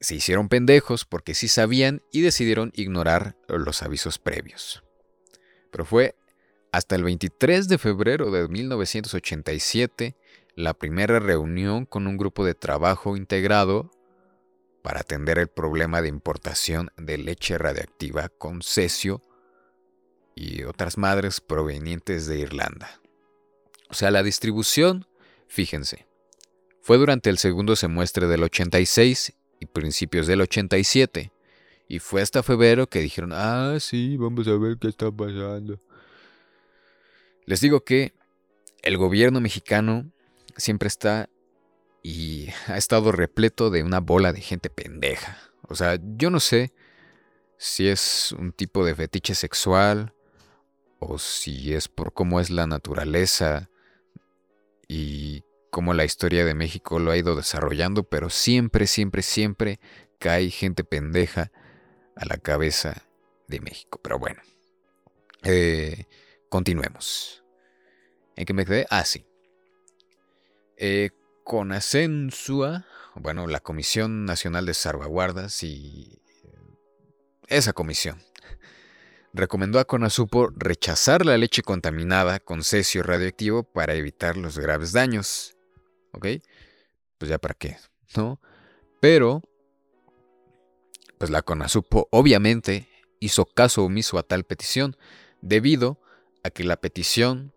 [0.00, 4.82] se hicieron pendejos porque sí sabían y decidieron ignorar los avisos previos.
[5.70, 6.16] Pero fue
[6.72, 10.16] hasta el 23 de febrero de 1987
[10.54, 13.90] la primera reunión con un grupo de trabajo integrado
[14.82, 19.22] para atender el problema de importación de leche radiactiva con cesio
[20.35, 23.00] y otras madres provenientes de Irlanda.
[23.88, 25.06] O sea, la distribución,
[25.48, 26.06] fíjense,
[26.82, 31.33] fue durante el segundo semestre del 86 y principios del 87.
[31.88, 35.79] Y fue hasta febrero que dijeron, ah, sí, vamos a ver qué está pasando.
[37.45, 38.12] Les digo que
[38.83, 40.11] el gobierno mexicano
[40.57, 41.29] siempre está
[42.03, 45.38] y ha estado repleto de una bola de gente pendeja.
[45.62, 46.73] O sea, yo no sé
[47.59, 50.14] si es un tipo de fetiche sexual
[50.99, 53.71] o si es por cómo es la naturaleza
[54.88, 55.42] y
[55.77, 59.79] cómo la historia de México lo ha ido desarrollando, pero siempre, siempre, siempre
[60.19, 61.53] cae gente pendeja
[62.15, 63.03] a la cabeza
[63.47, 64.01] de México.
[64.03, 64.41] Pero bueno,
[65.43, 66.07] eh,
[66.49, 67.45] continuemos.
[68.37, 68.87] ¿En qué me quedé?
[68.89, 69.27] Ah, sí.
[70.79, 71.11] Eh,
[71.45, 76.23] con Asensua, bueno, la Comisión Nacional de Salvaguardas y
[77.49, 78.23] esa comisión
[79.35, 85.56] recomendó a Conasupo rechazar la leche contaminada con cesio radioactivo para evitar los graves daños.
[86.16, 86.26] ¿Ok?
[87.18, 87.76] Pues ya para qué,
[88.16, 88.40] ¿no?
[89.00, 89.42] Pero,
[91.18, 92.88] pues la Conasupo obviamente
[93.20, 94.96] hizo caso omiso a tal petición,
[95.40, 96.00] debido
[96.42, 97.52] a que la petición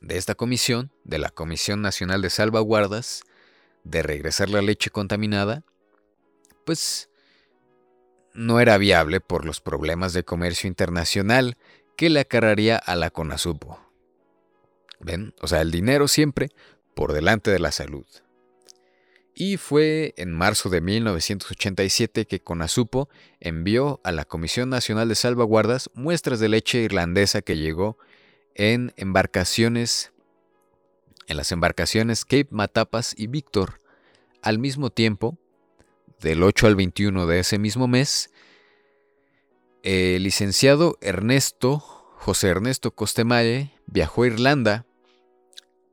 [0.00, 3.22] de esta comisión, de la Comisión Nacional de Salvaguardas,
[3.84, 5.64] de regresar la leche contaminada,
[6.64, 7.10] pues
[8.34, 11.56] no era viable por los problemas de comercio internacional
[11.96, 13.78] que le acarraría a la CONASUPO.
[15.00, 15.34] ¿Ven?
[15.40, 16.50] O sea, el dinero siempre
[16.94, 18.06] por delante de la salud.
[19.34, 23.08] Y fue en marzo de 1987 que CONASUPO
[23.40, 27.98] envió a la Comisión Nacional de Salvaguardas muestras de leche irlandesa que llegó
[28.54, 30.12] en embarcaciones,
[31.26, 33.80] en las embarcaciones Cape Matapas y Víctor.
[34.40, 35.36] Al mismo tiempo,
[36.20, 38.30] del 8 al 21 de ese mismo mes,
[39.82, 44.86] el licenciado Ernesto, José Ernesto Costemalle, viajó a Irlanda,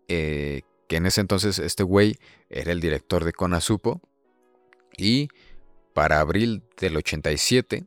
[0.08, 0.62] eh,
[0.92, 2.18] que en ese entonces este güey
[2.50, 4.02] era el director de Conasupo,
[4.98, 5.30] y
[5.94, 7.86] para abril del 87,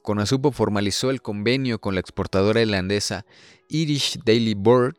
[0.00, 3.26] Conasupo formalizó el convenio con la exportadora irlandesa
[3.68, 4.96] Irish Daily Bird,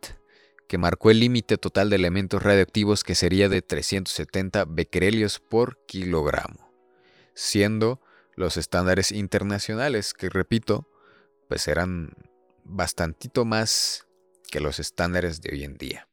[0.67, 6.71] que marcó el límite total de elementos radioactivos que sería de 370 becquerelios por kilogramo,
[7.33, 7.99] siendo
[8.35, 10.87] los estándares internacionales, que repito,
[11.47, 12.13] pues eran
[12.65, 14.05] bastantito más
[14.51, 16.08] que los estándares de hoy en día.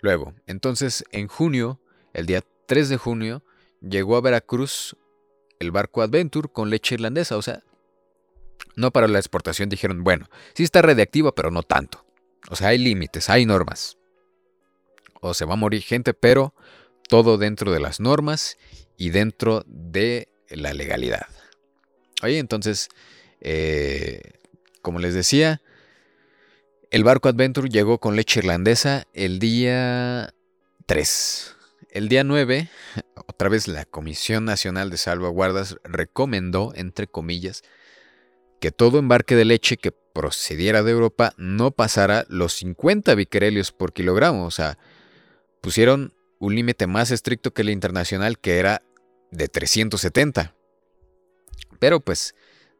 [0.00, 1.80] Luego, entonces, en junio,
[2.12, 3.42] el día 3 de junio,
[3.80, 4.96] llegó a Veracruz
[5.58, 7.36] el barco Adventure con leche irlandesa.
[7.36, 7.62] O sea,
[8.76, 12.04] no para la exportación dijeron, bueno, sí está radiactiva, pero no tanto.
[12.50, 13.98] O sea, hay límites, hay normas.
[15.20, 16.54] O se va a morir gente, pero
[17.08, 18.56] todo dentro de las normas
[18.96, 21.26] y dentro de la legalidad.
[22.22, 22.88] Oye, entonces,
[23.40, 24.20] eh,
[24.82, 25.60] como les decía,
[26.90, 30.34] el barco Adventure llegó con leche irlandesa el día
[30.86, 31.56] 3.
[31.90, 32.68] El día 9,
[33.14, 37.62] otra vez la Comisión Nacional de Salvaguardas recomendó, entre comillas,
[38.60, 43.92] que todo embarque de leche que procediera de Europa no pasara los 50 biquerelios por
[43.92, 44.44] kilogramo.
[44.44, 44.76] O sea,
[45.60, 48.82] pusieron un límite más estricto que el internacional, que era
[49.30, 50.54] de 370.
[51.78, 52.34] Pero pues,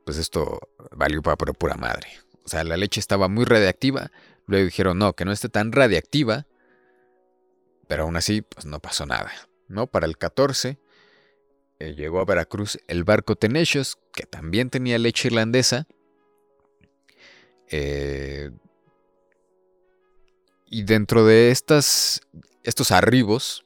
[0.04, 2.08] pues esto valió para pura madre.
[2.50, 4.10] Sea, la leche estaba muy radiactiva.
[4.46, 6.48] Luego dijeron, no, que no esté tan radiactiva.
[7.86, 9.30] Pero aún así, pues no pasó nada.
[9.68, 9.86] ¿no?
[9.86, 10.80] Para el 14
[11.78, 15.86] eh, llegó a Veracruz el barco Tenacious, que también tenía leche irlandesa.
[17.68, 18.50] Eh,
[20.66, 22.20] y dentro de estas,
[22.64, 23.64] estos arribos,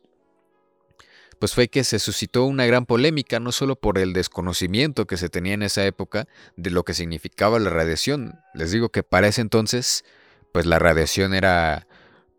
[1.45, 5.29] pues fue que se suscitó una gran polémica, no solo por el desconocimiento que se
[5.29, 6.27] tenía en esa época
[6.57, 8.41] de lo que significaba la radiación.
[8.55, 10.07] Les digo que para ese entonces,
[10.53, 11.87] pues la radiación era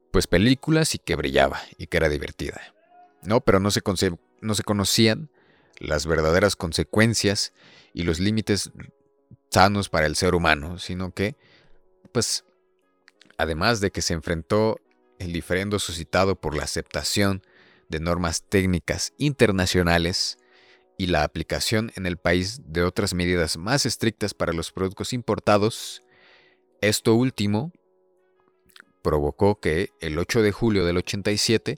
[0.10, 2.60] pues películas y que brillaba y que era divertida.
[3.22, 3.84] No, pero no se,
[4.42, 5.30] no se conocían
[5.78, 7.54] las verdaderas consecuencias
[7.94, 8.72] y los límites
[9.52, 11.36] sanos para el ser humano, sino que,
[12.12, 12.44] pues,
[13.38, 14.80] además de que se enfrentó
[15.20, 17.44] el diferendo suscitado por la aceptación
[17.90, 20.38] de normas técnicas internacionales
[20.98, 26.02] y la aplicación en el país de otras medidas más estrictas para los productos importados,
[26.82, 27.72] esto último
[29.02, 31.78] provocó que el 8 de julio del 87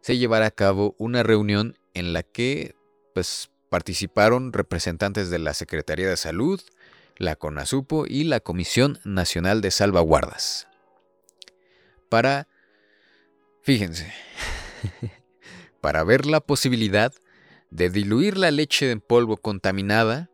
[0.00, 2.74] se llevara a cabo una reunión en la que
[3.14, 6.60] pues, participaron representantes de la Secretaría de Salud,
[7.16, 10.68] la CONASUPO y la Comisión Nacional de Salvaguardas.
[12.08, 12.48] Para,
[13.62, 14.12] fíjense,
[15.88, 17.14] para ver la posibilidad
[17.70, 20.28] de diluir la leche en polvo contaminada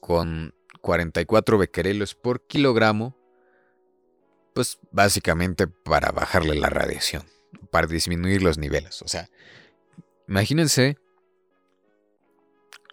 [0.00, 3.16] con 44 becquerelos por kilogramo,
[4.54, 7.22] pues básicamente para bajarle la radiación,
[7.70, 9.02] para disminuir los niveles.
[9.02, 9.28] O sea,
[10.26, 10.98] imagínense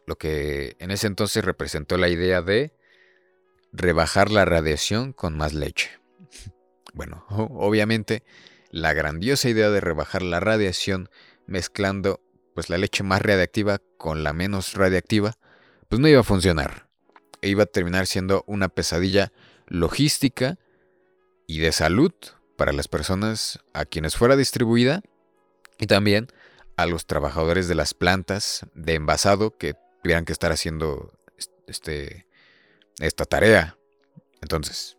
[0.05, 2.71] lo que en ese entonces representó la idea de
[3.71, 5.89] rebajar la radiación con más leche.
[6.93, 8.23] Bueno, obviamente
[8.77, 11.09] la grandiosa idea de rebajar la radiación
[11.47, 12.21] mezclando
[12.53, 15.37] pues la leche más radiactiva con la menos radiactiva,
[15.89, 16.87] pues no iba a funcionar.
[17.41, 19.31] E iba a terminar siendo una pesadilla
[19.67, 20.57] logística
[21.45, 22.11] y de salud
[22.55, 25.01] para las personas a quienes fuera distribuida
[25.77, 26.27] y también
[26.75, 31.13] a los trabajadores de las plantas de envasado que tuvieran que estar haciendo
[31.67, 32.27] este,
[32.99, 33.77] esta tarea.
[34.41, 34.97] Entonces,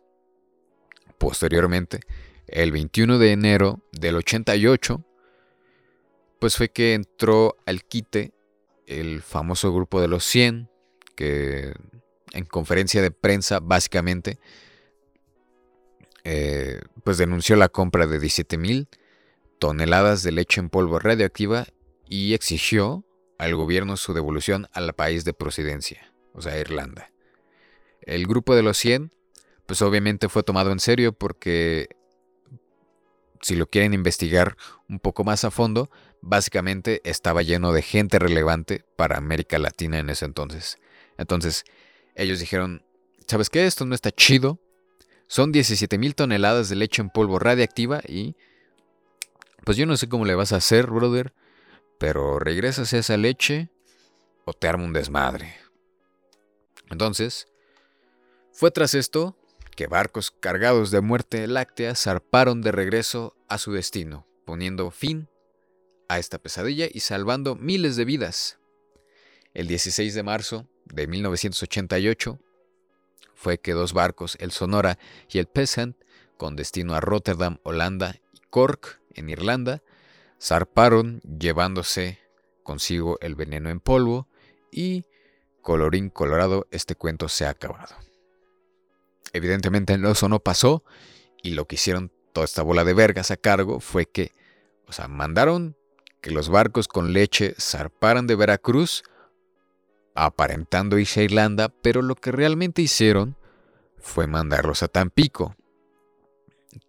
[1.17, 2.01] posteriormente,
[2.51, 5.03] el 21 de enero del 88,
[6.39, 8.33] pues fue que entró al quite
[8.87, 10.69] el famoso grupo de los 100,
[11.15, 11.73] que
[12.33, 14.39] en conferencia de prensa básicamente
[16.23, 18.87] eh, pues denunció la compra de 17.000
[19.59, 21.65] toneladas de leche en polvo radioactiva
[22.07, 23.05] y exigió
[23.37, 27.11] al gobierno su devolución al país de procedencia, o sea, Irlanda.
[28.01, 29.13] El grupo de los 100,
[29.65, 31.89] pues obviamente fue tomado en serio porque
[33.41, 35.89] si lo quieren investigar un poco más a fondo,
[36.21, 40.77] básicamente estaba lleno de gente relevante para América Latina en ese entonces.
[41.17, 41.63] Entonces,
[42.15, 42.83] ellos dijeron,
[43.27, 43.65] ¿sabes qué?
[43.65, 44.59] Esto no está chido.
[45.27, 48.35] Son 17 mil toneladas de leche en polvo radiactiva y...
[49.65, 51.33] Pues yo no sé cómo le vas a hacer, brother,
[51.99, 53.69] pero regresas esa leche
[54.45, 55.53] o te arma un desmadre.
[56.89, 57.47] Entonces,
[58.51, 59.37] fue tras esto
[59.79, 65.29] que barcos cargados de muerte láctea zarparon de regreso a su destino, poniendo fin
[66.09, 68.59] a esta pesadilla y salvando miles de vidas.
[69.53, 72.41] El 16 de marzo de 1988
[73.33, 74.99] fue que dos barcos, el Sonora
[75.29, 75.95] y el Peasant,
[76.35, 79.81] con destino a Rotterdam, Holanda y Cork, en Irlanda,
[80.41, 82.19] zarparon llevándose
[82.63, 84.27] consigo el veneno en polvo
[84.73, 85.05] y,
[85.61, 88.08] colorín colorado, este cuento se ha acabado.
[89.33, 90.83] Evidentemente el oso no pasó
[91.41, 94.31] y lo que hicieron toda esta bola de vergas a cargo fue que,
[94.87, 95.75] o sea, mandaron
[96.21, 99.03] que los barcos con leche zarparan de Veracruz
[100.15, 103.37] aparentando irse a Irlanda, pero lo que realmente hicieron
[103.97, 105.55] fue mandarlos a Tampico,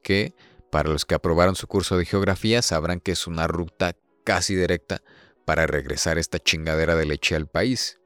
[0.02, 0.34] que
[0.70, 5.02] para los que aprobaron su curso de geografía sabrán que es una ruta casi directa
[5.44, 7.98] para regresar esta chingadera de leche al país.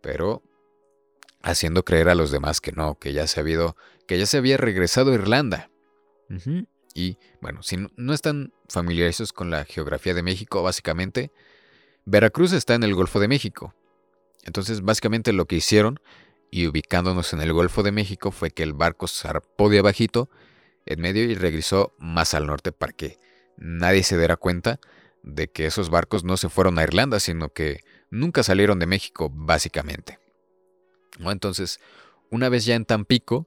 [0.00, 0.42] Pero
[1.42, 3.74] haciendo creer a los demás que no, que ya se había,
[4.06, 5.70] que ya se había regresado a Irlanda.
[6.94, 11.30] Y bueno, si no, están familiarizados con la geografía de México, básicamente,
[12.04, 13.74] Veracruz está en el Golfo de México.
[14.44, 16.00] Entonces, básicamente lo que hicieron,
[16.50, 20.28] y ubicándonos en el Golfo de México, fue que el barco zarpó de abajito
[20.86, 23.18] en medio y regresó más al norte para que
[23.56, 24.80] nadie se diera cuenta
[25.22, 27.80] de que esos barcos no se fueron a Irlanda, sino que
[28.10, 30.18] nunca salieron de México, básicamente.
[31.18, 31.80] Entonces,
[32.30, 33.46] una vez ya en Tampico,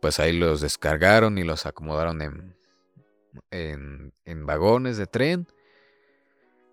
[0.00, 2.56] pues ahí los descargaron y los acomodaron en,
[3.50, 5.46] en, en vagones de tren.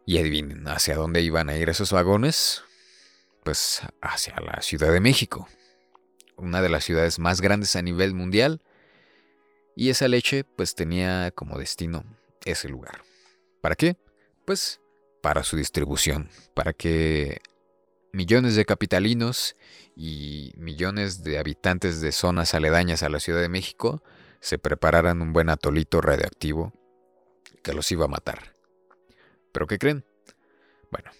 [0.06, 2.64] Y adivinen, ¿hacia dónde iban a ir esos vagones?
[3.44, 5.48] Pues hacia la Ciudad de México,
[6.36, 8.62] una de las ciudades más grandes a nivel mundial
[9.76, 12.04] y esa leche pues tenía como destino
[12.46, 13.04] ese lugar.
[13.62, 13.98] ¿Para qué?
[14.46, 14.80] Pues
[15.22, 17.42] para su distribución, para que
[18.14, 19.58] millones de capitalinos
[19.96, 24.04] y millones de habitantes de zonas aledañas a la Ciudad de México
[24.40, 26.74] se prepararan un buen atolito radioactivo
[27.64, 28.56] que los iba a matar.
[29.52, 30.06] ¿Pero qué creen?
[30.92, 31.12] Bueno,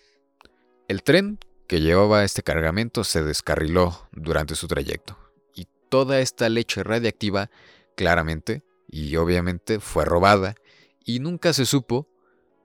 [0.88, 5.18] el tren que llevaba este cargamento se descarriló durante su trayecto
[5.56, 7.50] y toda esta leche radiactiva
[7.96, 10.56] claramente, y obviamente fue robada,
[11.04, 12.08] y nunca se supo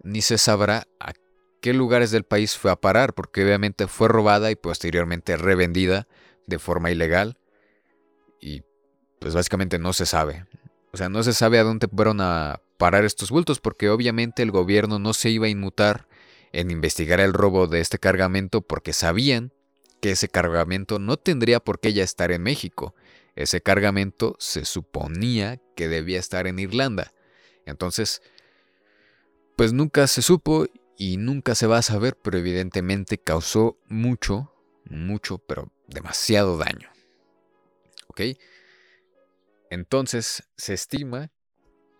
[0.02, 1.12] ni se sabrá a
[1.60, 6.08] qué lugares del país fue a parar, porque obviamente fue robada y posteriormente revendida
[6.46, 7.38] de forma ilegal,
[8.40, 8.62] y
[9.18, 10.46] pues básicamente no se sabe.
[10.92, 14.50] O sea, no se sabe a dónde fueron a parar estos bultos, porque obviamente el
[14.50, 16.08] gobierno no se iba a inmutar
[16.52, 19.52] en investigar el robo de este cargamento porque sabían
[20.00, 22.94] que ese cargamento no tendría por qué ya estar en México,
[23.34, 27.12] ese cargamento se suponía que debía estar en Irlanda.
[27.66, 28.22] Entonces,
[29.56, 30.66] pues nunca se supo
[30.98, 34.52] y nunca se va a saber, pero evidentemente causó mucho,
[34.84, 36.90] mucho, pero demasiado daño.
[38.08, 38.22] ¿Ok?
[39.70, 41.30] Entonces, se estima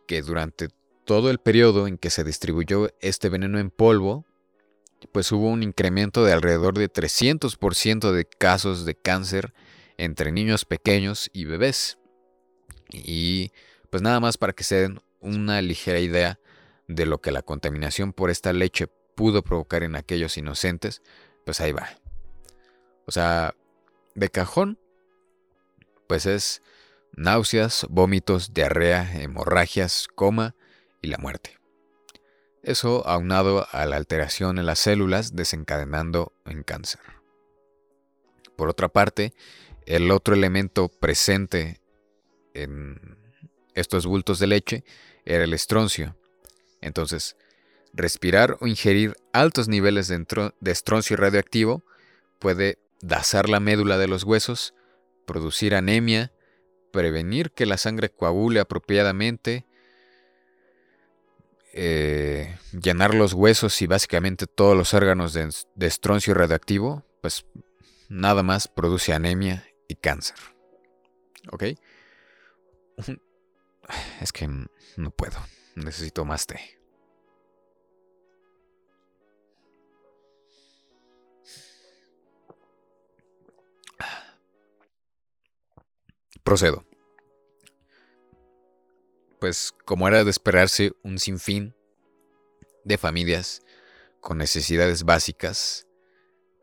[0.08, 0.68] que durante
[1.04, 4.26] todo el periodo en que se distribuyó este veneno en polvo,
[5.12, 9.54] pues hubo un incremento de alrededor de 300% de casos de cáncer
[9.96, 11.98] entre niños pequeños y bebés.
[12.90, 13.52] Y
[13.90, 16.40] pues nada más para que se den una ligera idea
[16.88, 21.02] de lo que la contaminación por esta leche pudo provocar en aquellos inocentes,
[21.44, 21.88] pues ahí va.
[23.06, 23.54] O sea,
[24.14, 24.78] de cajón,
[26.08, 26.62] pues es
[27.12, 30.54] náuseas, vómitos, diarrea, hemorragias, coma
[31.02, 31.58] y la muerte.
[32.62, 37.00] Eso aunado a la alteración en las células desencadenando en cáncer.
[38.56, 39.32] Por otra parte,
[39.86, 41.80] el otro elemento presente
[42.54, 43.16] en
[43.74, 44.84] estos bultos de leche
[45.24, 46.16] era el estroncio.
[46.80, 47.36] Entonces,
[47.92, 50.24] respirar o ingerir altos niveles de,
[50.70, 51.84] estroncio radioactivo
[52.38, 54.74] puede dasar la médula de los huesos,
[55.26, 56.32] producir anemia,
[56.92, 59.66] prevenir que la sangre coagule apropiadamente,
[61.72, 67.46] eh, llenar los huesos y básicamente todos los órganos de, de estroncio radioactivo, pues
[68.08, 70.36] nada más produce anemia y cáncer.
[71.50, 71.64] ¿Ok?
[74.20, 74.46] Es que
[74.96, 75.38] no puedo.
[75.84, 76.58] Necesito más té.
[86.42, 86.84] Procedo.
[89.38, 91.74] Pues como era de esperarse, un sinfín
[92.84, 93.62] de familias
[94.20, 95.86] con necesidades básicas,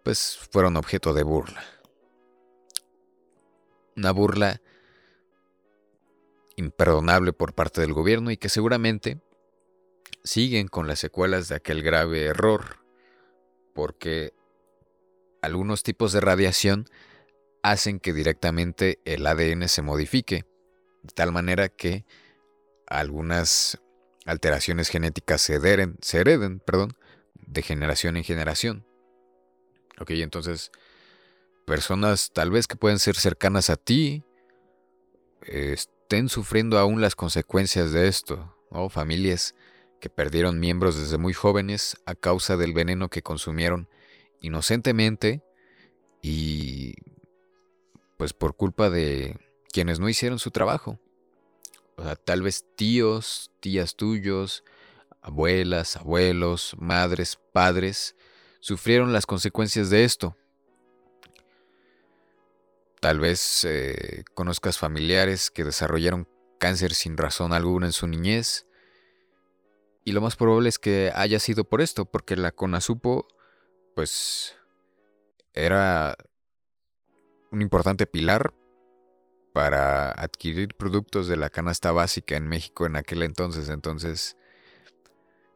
[0.03, 1.63] pues fueron objeto de burla
[3.95, 4.61] una burla
[6.55, 9.19] imperdonable por parte del gobierno y que seguramente
[10.23, 12.79] siguen con las secuelas de aquel grave error,
[13.73, 14.33] porque
[15.41, 16.85] algunos tipos de radiación
[17.61, 20.45] hacen que directamente el ADN se modifique,
[21.03, 22.05] de tal manera que
[22.87, 23.79] algunas
[24.25, 25.59] alteraciones genéticas se,
[26.01, 26.95] se hereden perdón,
[27.33, 28.85] de generación en generación.
[29.99, 30.71] Ok, entonces,
[31.65, 34.23] personas tal vez que pueden ser cercanas a ti
[36.05, 39.55] estén sufriendo aún las consecuencias de esto, o familias
[39.99, 43.89] que perdieron miembros desde muy jóvenes a causa del veneno que consumieron
[44.39, 45.41] inocentemente
[46.21, 46.93] y
[48.17, 49.39] pues por culpa de
[49.73, 50.99] quienes no hicieron su trabajo.
[51.97, 54.63] O sea, tal vez tíos, tías tuyos,
[55.23, 58.15] abuelas, abuelos, madres, padres,
[58.59, 60.37] sufrieron las consecuencias de esto.
[63.05, 66.27] Tal vez eh, conozcas familiares que desarrollaron
[66.59, 68.65] cáncer sin razón alguna en su niñez.
[70.03, 73.27] Y lo más probable es que haya sido por esto, porque la CONASUPO,
[73.93, 74.55] pues,
[75.53, 76.17] era
[77.51, 78.55] un importante pilar
[79.53, 83.69] para adquirir productos de la canasta básica en México en aquel entonces.
[83.69, 84.35] Entonces,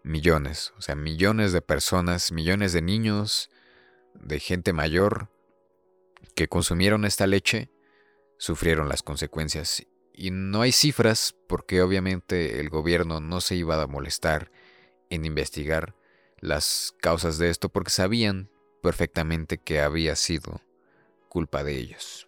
[0.03, 3.49] millones, o sea, millones de personas, millones de niños,
[4.13, 5.31] de gente mayor
[6.35, 7.69] que consumieron esta leche,
[8.37, 9.85] sufrieron las consecuencias.
[10.13, 14.51] Y no hay cifras porque obviamente el gobierno no se iba a molestar
[15.09, 15.95] en investigar
[16.39, 18.49] las causas de esto porque sabían
[18.81, 20.61] perfectamente que había sido
[21.27, 22.27] culpa de ellos.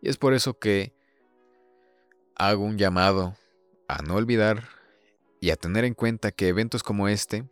[0.00, 0.92] Y es por eso que
[2.36, 3.36] hago un llamado
[3.88, 4.68] a no olvidar
[5.40, 7.44] y a tener en cuenta que eventos como este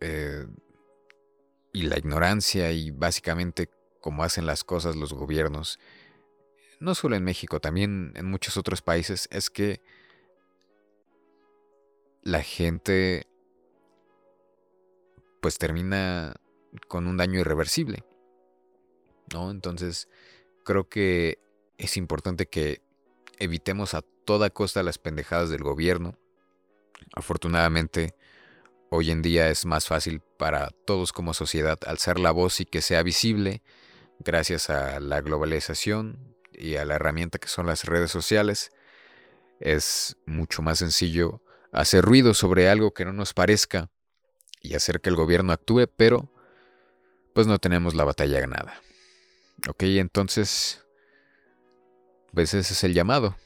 [0.00, 0.46] eh,
[1.72, 5.78] y la ignorancia y básicamente cómo hacen las cosas los gobiernos,
[6.78, 9.82] no solo en México, también en muchos otros países, es que
[12.22, 13.26] la gente
[15.40, 16.34] pues termina
[16.88, 18.04] con un daño irreversible.
[19.32, 19.50] ¿no?
[19.50, 20.08] Entonces,
[20.64, 21.38] creo que
[21.78, 22.82] es importante que
[23.38, 26.16] evitemos a toda costa las pendejadas del gobierno.
[27.14, 28.14] Afortunadamente,
[28.90, 32.82] hoy en día es más fácil para todos como sociedad alzar la voz y que
[32.82, 33.62] sea visible
[34.18, 38.72] gracias a la globalización y a la herramienta que son las redes sociales.
[39.60, 43.90] Es mucho más sencillo hacer ruido sobre algo que no nos parezca
[44.60, 46.30] y hacer que el gobierno actúe, pero
[47.34, 48.82] pues no tenemos la batalla ganada.
[49.68, 50.84] Ok, entonces,
[52.34, 53.36] pues ese es el llamado,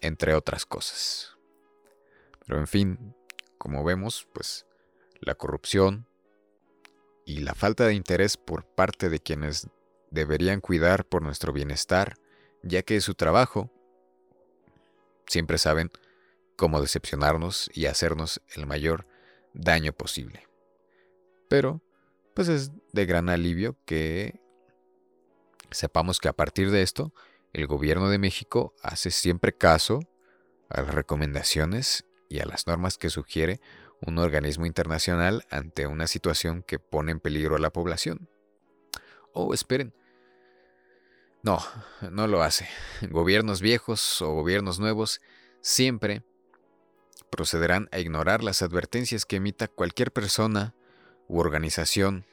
[0.00, 1.36] entre otras cosas.
[2.46, 3.14] Pero en fin,
[3.62, 4.66] como vemos, pues
[5.20, 6.08] la corrupción
[7.24, 9.68] y la falta de interés por parte de quienes
[10.10, 12.16] deberían cuidar por nuestro bienestar,
[12.64, 13.70] ya que es su trabajo,
[15.28, 15.92] siempre saben
[16.56, 19.06] cómo decepcionarnos y hacernos el mayor
[19.54, 20.48] daño posible.
[21.48, 21.82] Pero,
[22.34, 24.40] pues es de gran alivio que
[25.70, 27.14] sepamos que a partir de esto,
[27.52, 30.00] el gobierno de México hace siempre caso
[30.68, 33.60] a las recomendaciones y a las normas que sugiere
[34.00, 38.26] un organismo internacional ante una situación que pone en peligro a la población.
[39.34, 39.92] Oh, esperen.
[41.42, 41.60] No,
[42.10, 42.66] no lo hace.
[43.10, 45.20] Gobiernos viejos o gobiernos nuevos
[45.60, 46.22] siempre
[47.28, 50.74] procederán a ignorar las advertencias que emita cualquier persona
[51.28, 52.24] u organización,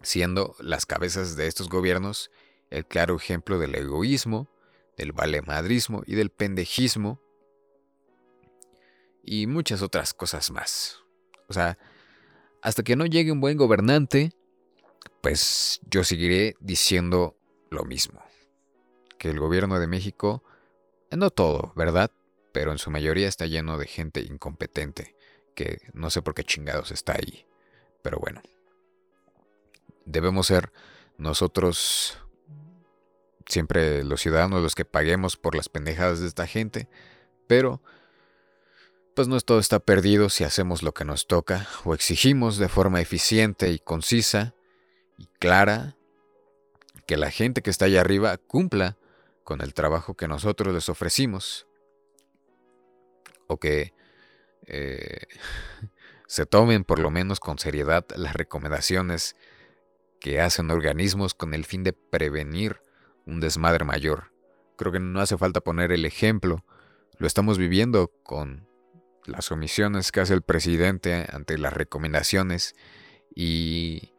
[0.00, 2.30] siendo las cabezas de estos gobiernos
[2.70, 4.48] el claro ejemplo del egoísmo,
[4.96, 7.20] del valemadrismo y del pendejismo
[9.22, 10.98] y muchas otras cosas más.
[11.48, 11.78] O sea,
[12.62, 14.32] hasta que no llegue un buen gobernante,
[15.20, 17.36] pues yo seguiré diciendo
[17.70, 18.22] lo mismo.
[19.18, 20.42] Que el gobierno de México,
[21.10, 22.10] no todo, ¿verdad?
[22.52, 25.16] Pero en su mayoría está lleno de gente incompetente,
[25.54, 27.46] que no sé por qué chingados está ahí.
[28.02, 28.42] Pero bueno,
[30.04, 30.72] debemos ser
[31.18, 32.18] nosotros
[33.46, 36.88] siempre los ciudadanos los que paguemos por las pendejadas de esta gente,
[37.46, 37.82] pero
[39.14, 43.00] pues no todo está perdido si hacemos lo que nos toca o exigimos de forma
[43.00, 44.54] eficiente y concisa
[45.18, 45.96] y clara
[47.06, 48.96] que la gente que está allá arriba cumpla
[49.44, 51.66] con el trabajo que nosotros les ofrecimos
[53.48, 53.92] o que
[54.66, 55.26] eh,
[56.26, 59.36] se tomen por lo menos con seriedad las recomendaciones
[60.20, 62.80] que hacen organismos con el fin de prevenir
[63.26, 64.32] un desmadre mayor.
[64.76, 66.64] Creo que no hace falta poner el ejemplo.
[67.18, 68.68] Lo estamos viviendo con
[69.26, 72.74] las omisiones que hace el presidente ante las recomendaciones
[73.34, 74.12] y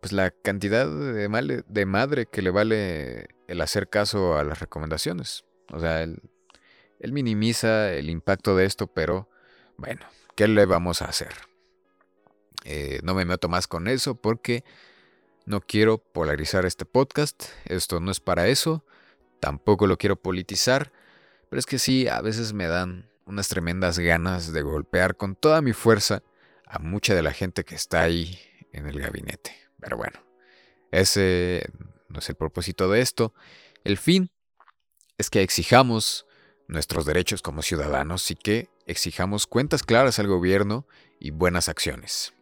[0.00, 5.44] pues la cantidad de, de madre que le vale el hacer caso a las recomendaciones.
[5.72, 6.22] O sea, él,
[7.00, 9.28] él minimiza el impacto de esto, pero
[9.76, 11.34] bueno, ¿qué le vamos a hacer?
[12.64, 14.64] Eh, no me meto más con eso porque
[15.46, 17.44] no quiero polarizar este podcast.
[17.64, 18.84] Esto no es para eso.
[19.40, 20.92] Tampoco lo quiero politizar.
[21.48, 25.60] Pero es que sí, a veces me dan unas tremendas ganas de golpear con toda
[25.60, 26.22] mi fuerza
[26.66, 28.38] a mucha de la gente que está ahí
[28.72, 29.54] en el gabinete.
[29.80, 30.20] Pero bueno,
[30.90, 31.70] ese
[32.08, 33.34] no es el propósito de esto.
[33.84, 34.30] El fin
[35.18, 36.26] es que exijamos
[36.68, 40.86] nuestros derechos como ciudadanos y que exijamos cuentas claras al gobierno
[41.20, 42.32] y buenas acciones.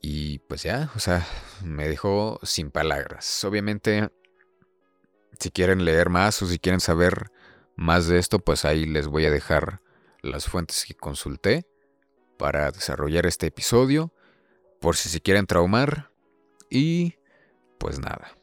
[0.00, 1.26] Y pues ya, o sea,
[1.64, 3.44] me dejó sin palabras.
[3.44, 4.10] Obviamente,
[5.38, 7.30] si quieren leer más o si quieren saber
[7.76, 9.80] más de esto, pues ahí les voy a dejar
[10.22, 11.66] las fuentes que consulté
[12.36, 14.12] para desarrollar este episodio,
[14.80, 16.10] por si se quieren traumar.
[16.70, 17.14] Y
[17.78, 18.36] pues nada,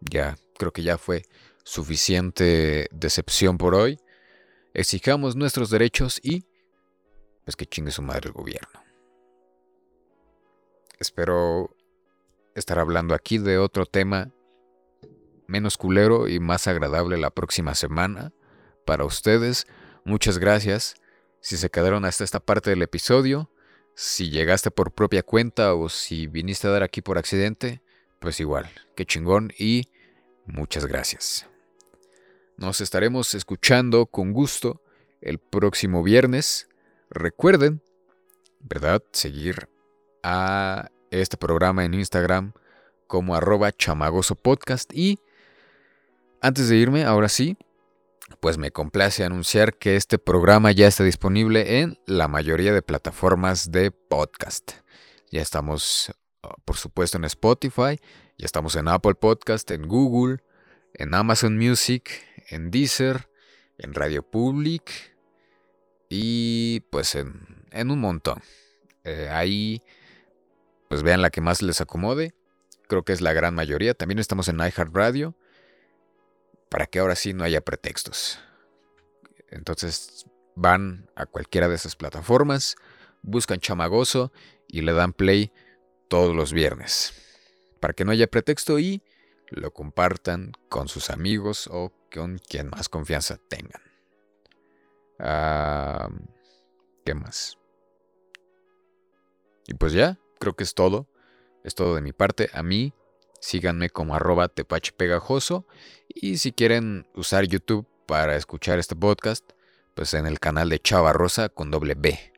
[0.00, 1.24] ya creo que ya fue
[1.64, 3.98] suficiente decepción por hoy.
[4.74, 6.46] Exijamos nuestros derechos y
[7.44, 8.82] pues que chingue su madre el gobierno.
[10.98, 11.74] Espero
[12.54, 14.30] estar hablando aquí de otro tema
[15.46, 18.32] menos culero y más agradable la próxima semana.
[18.84, 19.66] Para ustedes,
[20.04, 20.96] muchas gracias.
[21.40, 23.50] Si se quedaron hasta esta parte del episodio,
[23.94, 27.82] si llegaste por propia cuenta o si viniste a dar aquí por accidente,
[28.20, 29.88] pues igual, qué chingón y
[30.44, 31.46] muchas gracias.
[32.56, 34.82] Nos estaremos escuchando con gusto
[35.20, 36.68] el próximo viernes.
[37.10, 37.82] Recuerden,
[38.60, 39.02] ¿verdad?
[39.12, 39.68] Seguir
[40.22, 42.52] a este programa en Instagram
[43.06, 45.18] como arroba chamagoso podcast y
[46.40, 47.56] antes de irme, ahora sí,
[48.40, 53.70] pues me complace anunciar que este programa ya está disponible en la mayoría de plataformas
[53.70, 54.72] de podcast.
[55.30, 56.12] Ya estamos,
[56.42, 58.00] ah, por supuesto, en Spotify,
[58.38, 60.38] ya estamos en Apple Podcast, en Google,
[60.94, 62.10] en Amazon Music,
[62.48, 63.28] en Deezer,
[63.78, 65.16] en Radio Public
[66.08, 68.42] y pues en, en un montón.
[69.04, 69.82] Eh, ahí
[70.88, 72.34] pues vean la que más les acomode.
[72.88, 73.94] Creo que es la gran mayoría.
[73.94, 75.36] También estamos en iHeartRadio.
[76.68, 78.38] Para que ahora sí no haya pretextos.
[79.48, 82.76] Entonces van a cualquiera de esas plataformas,
[83.22, 84.32] buscan Chamagoso
[84.66, 85.52] y le dan play
[86.08, 87.12] todos los viernes.
[87.80, 89.02] Para que no haya pretexto y
[89.48, 93.82] lo compartan con sus amigos o con quien más confianza tengan.
[97.04, 97.58] ¿Qué más?
[99.68, 101.06] Y pues ya, creo que es todo.
[101.64, 102.50] Es todo de mi parte.
[102.52, 102.92] A mí,
[103.46, 105.66] síganme como arroba tepachepegajoso.
[106.08, 109.48] Y si quieren usar YouTube para escuchar este podcast,
[109.94, 112.32] pues en el canal de Chava Rosa con doble B.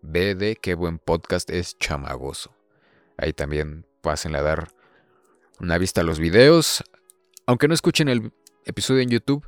[0.00, 2.54] B de qué buen podcast es chamagoso.
[3.18, 4.68] Ahí también pasen a dar
[5.60, 6.82] una vista a los videos.
[7.44, 8.32] Aunque no escuchen el
[8.64, 9.46] episodio en YouTube,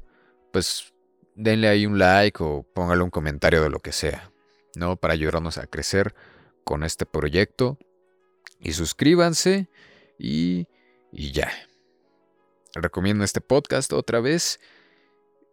[0.53, 0.93] pues
[1.35, 4.33] denle ahí un like o póngale un comentario de lo que sea,
[4.77, 4.97] ¿no?
[4.97, 6.15] Para ayudarnos a crecer
[6.63, 7.79] con este proyecto.
[8.59, 9.71] Y suscríbanse
[10.19, 10.67] y,
[11.13, 11.51] y ya.
[12.75, 14.61] Recomiendo este podcast otra vez.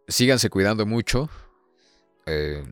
[0.07, 1.29] Síganse cuidando mucho.
[2.25, 2.63] Eh,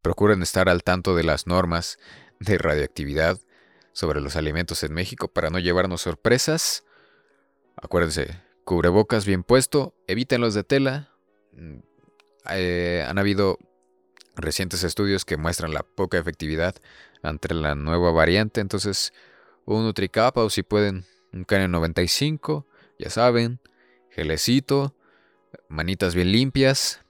[0.00, 1.98] procuren estar al tanto de las normas
[2.40, 3.38] de radioactividad
[3.92, 6.84] sobre los alimentos en México para no llevarnos sorpresas.
[7.76, 11.10] Acuérdense, cubrebocas bien puesto, eviten los de tela.
[11.52, 11.78] Mm,
[12.50, 13.58] eh, han habido
[14.34, 16.74] recientes estudios que muestran la poca efectividad
[17.22, 18.60] ante la nueva variante.
[18.60, 19.12] Entonces,
[19.64, 22.66] un Nutricapa o si pueden, un KN95,
[22.98, 23.60] ya saben,
[24.10, 24.94] gelecito,
[25.68, 27.00] manitas bien limpias,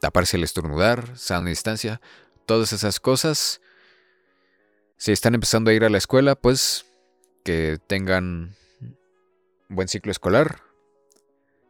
[0.00, 2.00] taparse el estornudar, sana distancia,
[2.46, 3.60] todas esas cosas.
[4.96, 6.86] Si están empezando a ir a la escuela, pues
[7.44, 8.56] que tengan
[9.68, 10.62] buen ciclo escolar,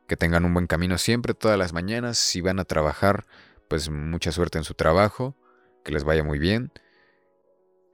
[0.09, 2.18] que tengan un buen camino siempre, todas las mañanas.
[2.18, 3.26] Si van a trabajar,
[3.68, 5.36] pues mucha suerte en su trabajo,
[5.84, 6.72] que les vaya muy bien.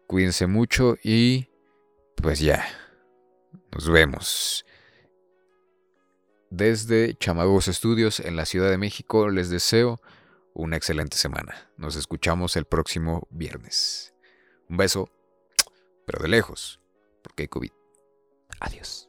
[0.07, 1.49] Cuídense mucho y
[2.17, 2.67] pues ya,
[3.73, 4.65] nos vemos.
[6.51, 10.01] Desde Chamagos Estudios en la Ciudad de México les deseo
[10.55, 11.71] una excelente semana.
[11.77, 14.15] Nos escuchamos el próximo viernes.
[14.69, 15.11] Un beso,
[16.07, 16.81] pero de lejos,
[17.23, 17.73] porque hay COVID.
[18.61, 19.09] Adiós.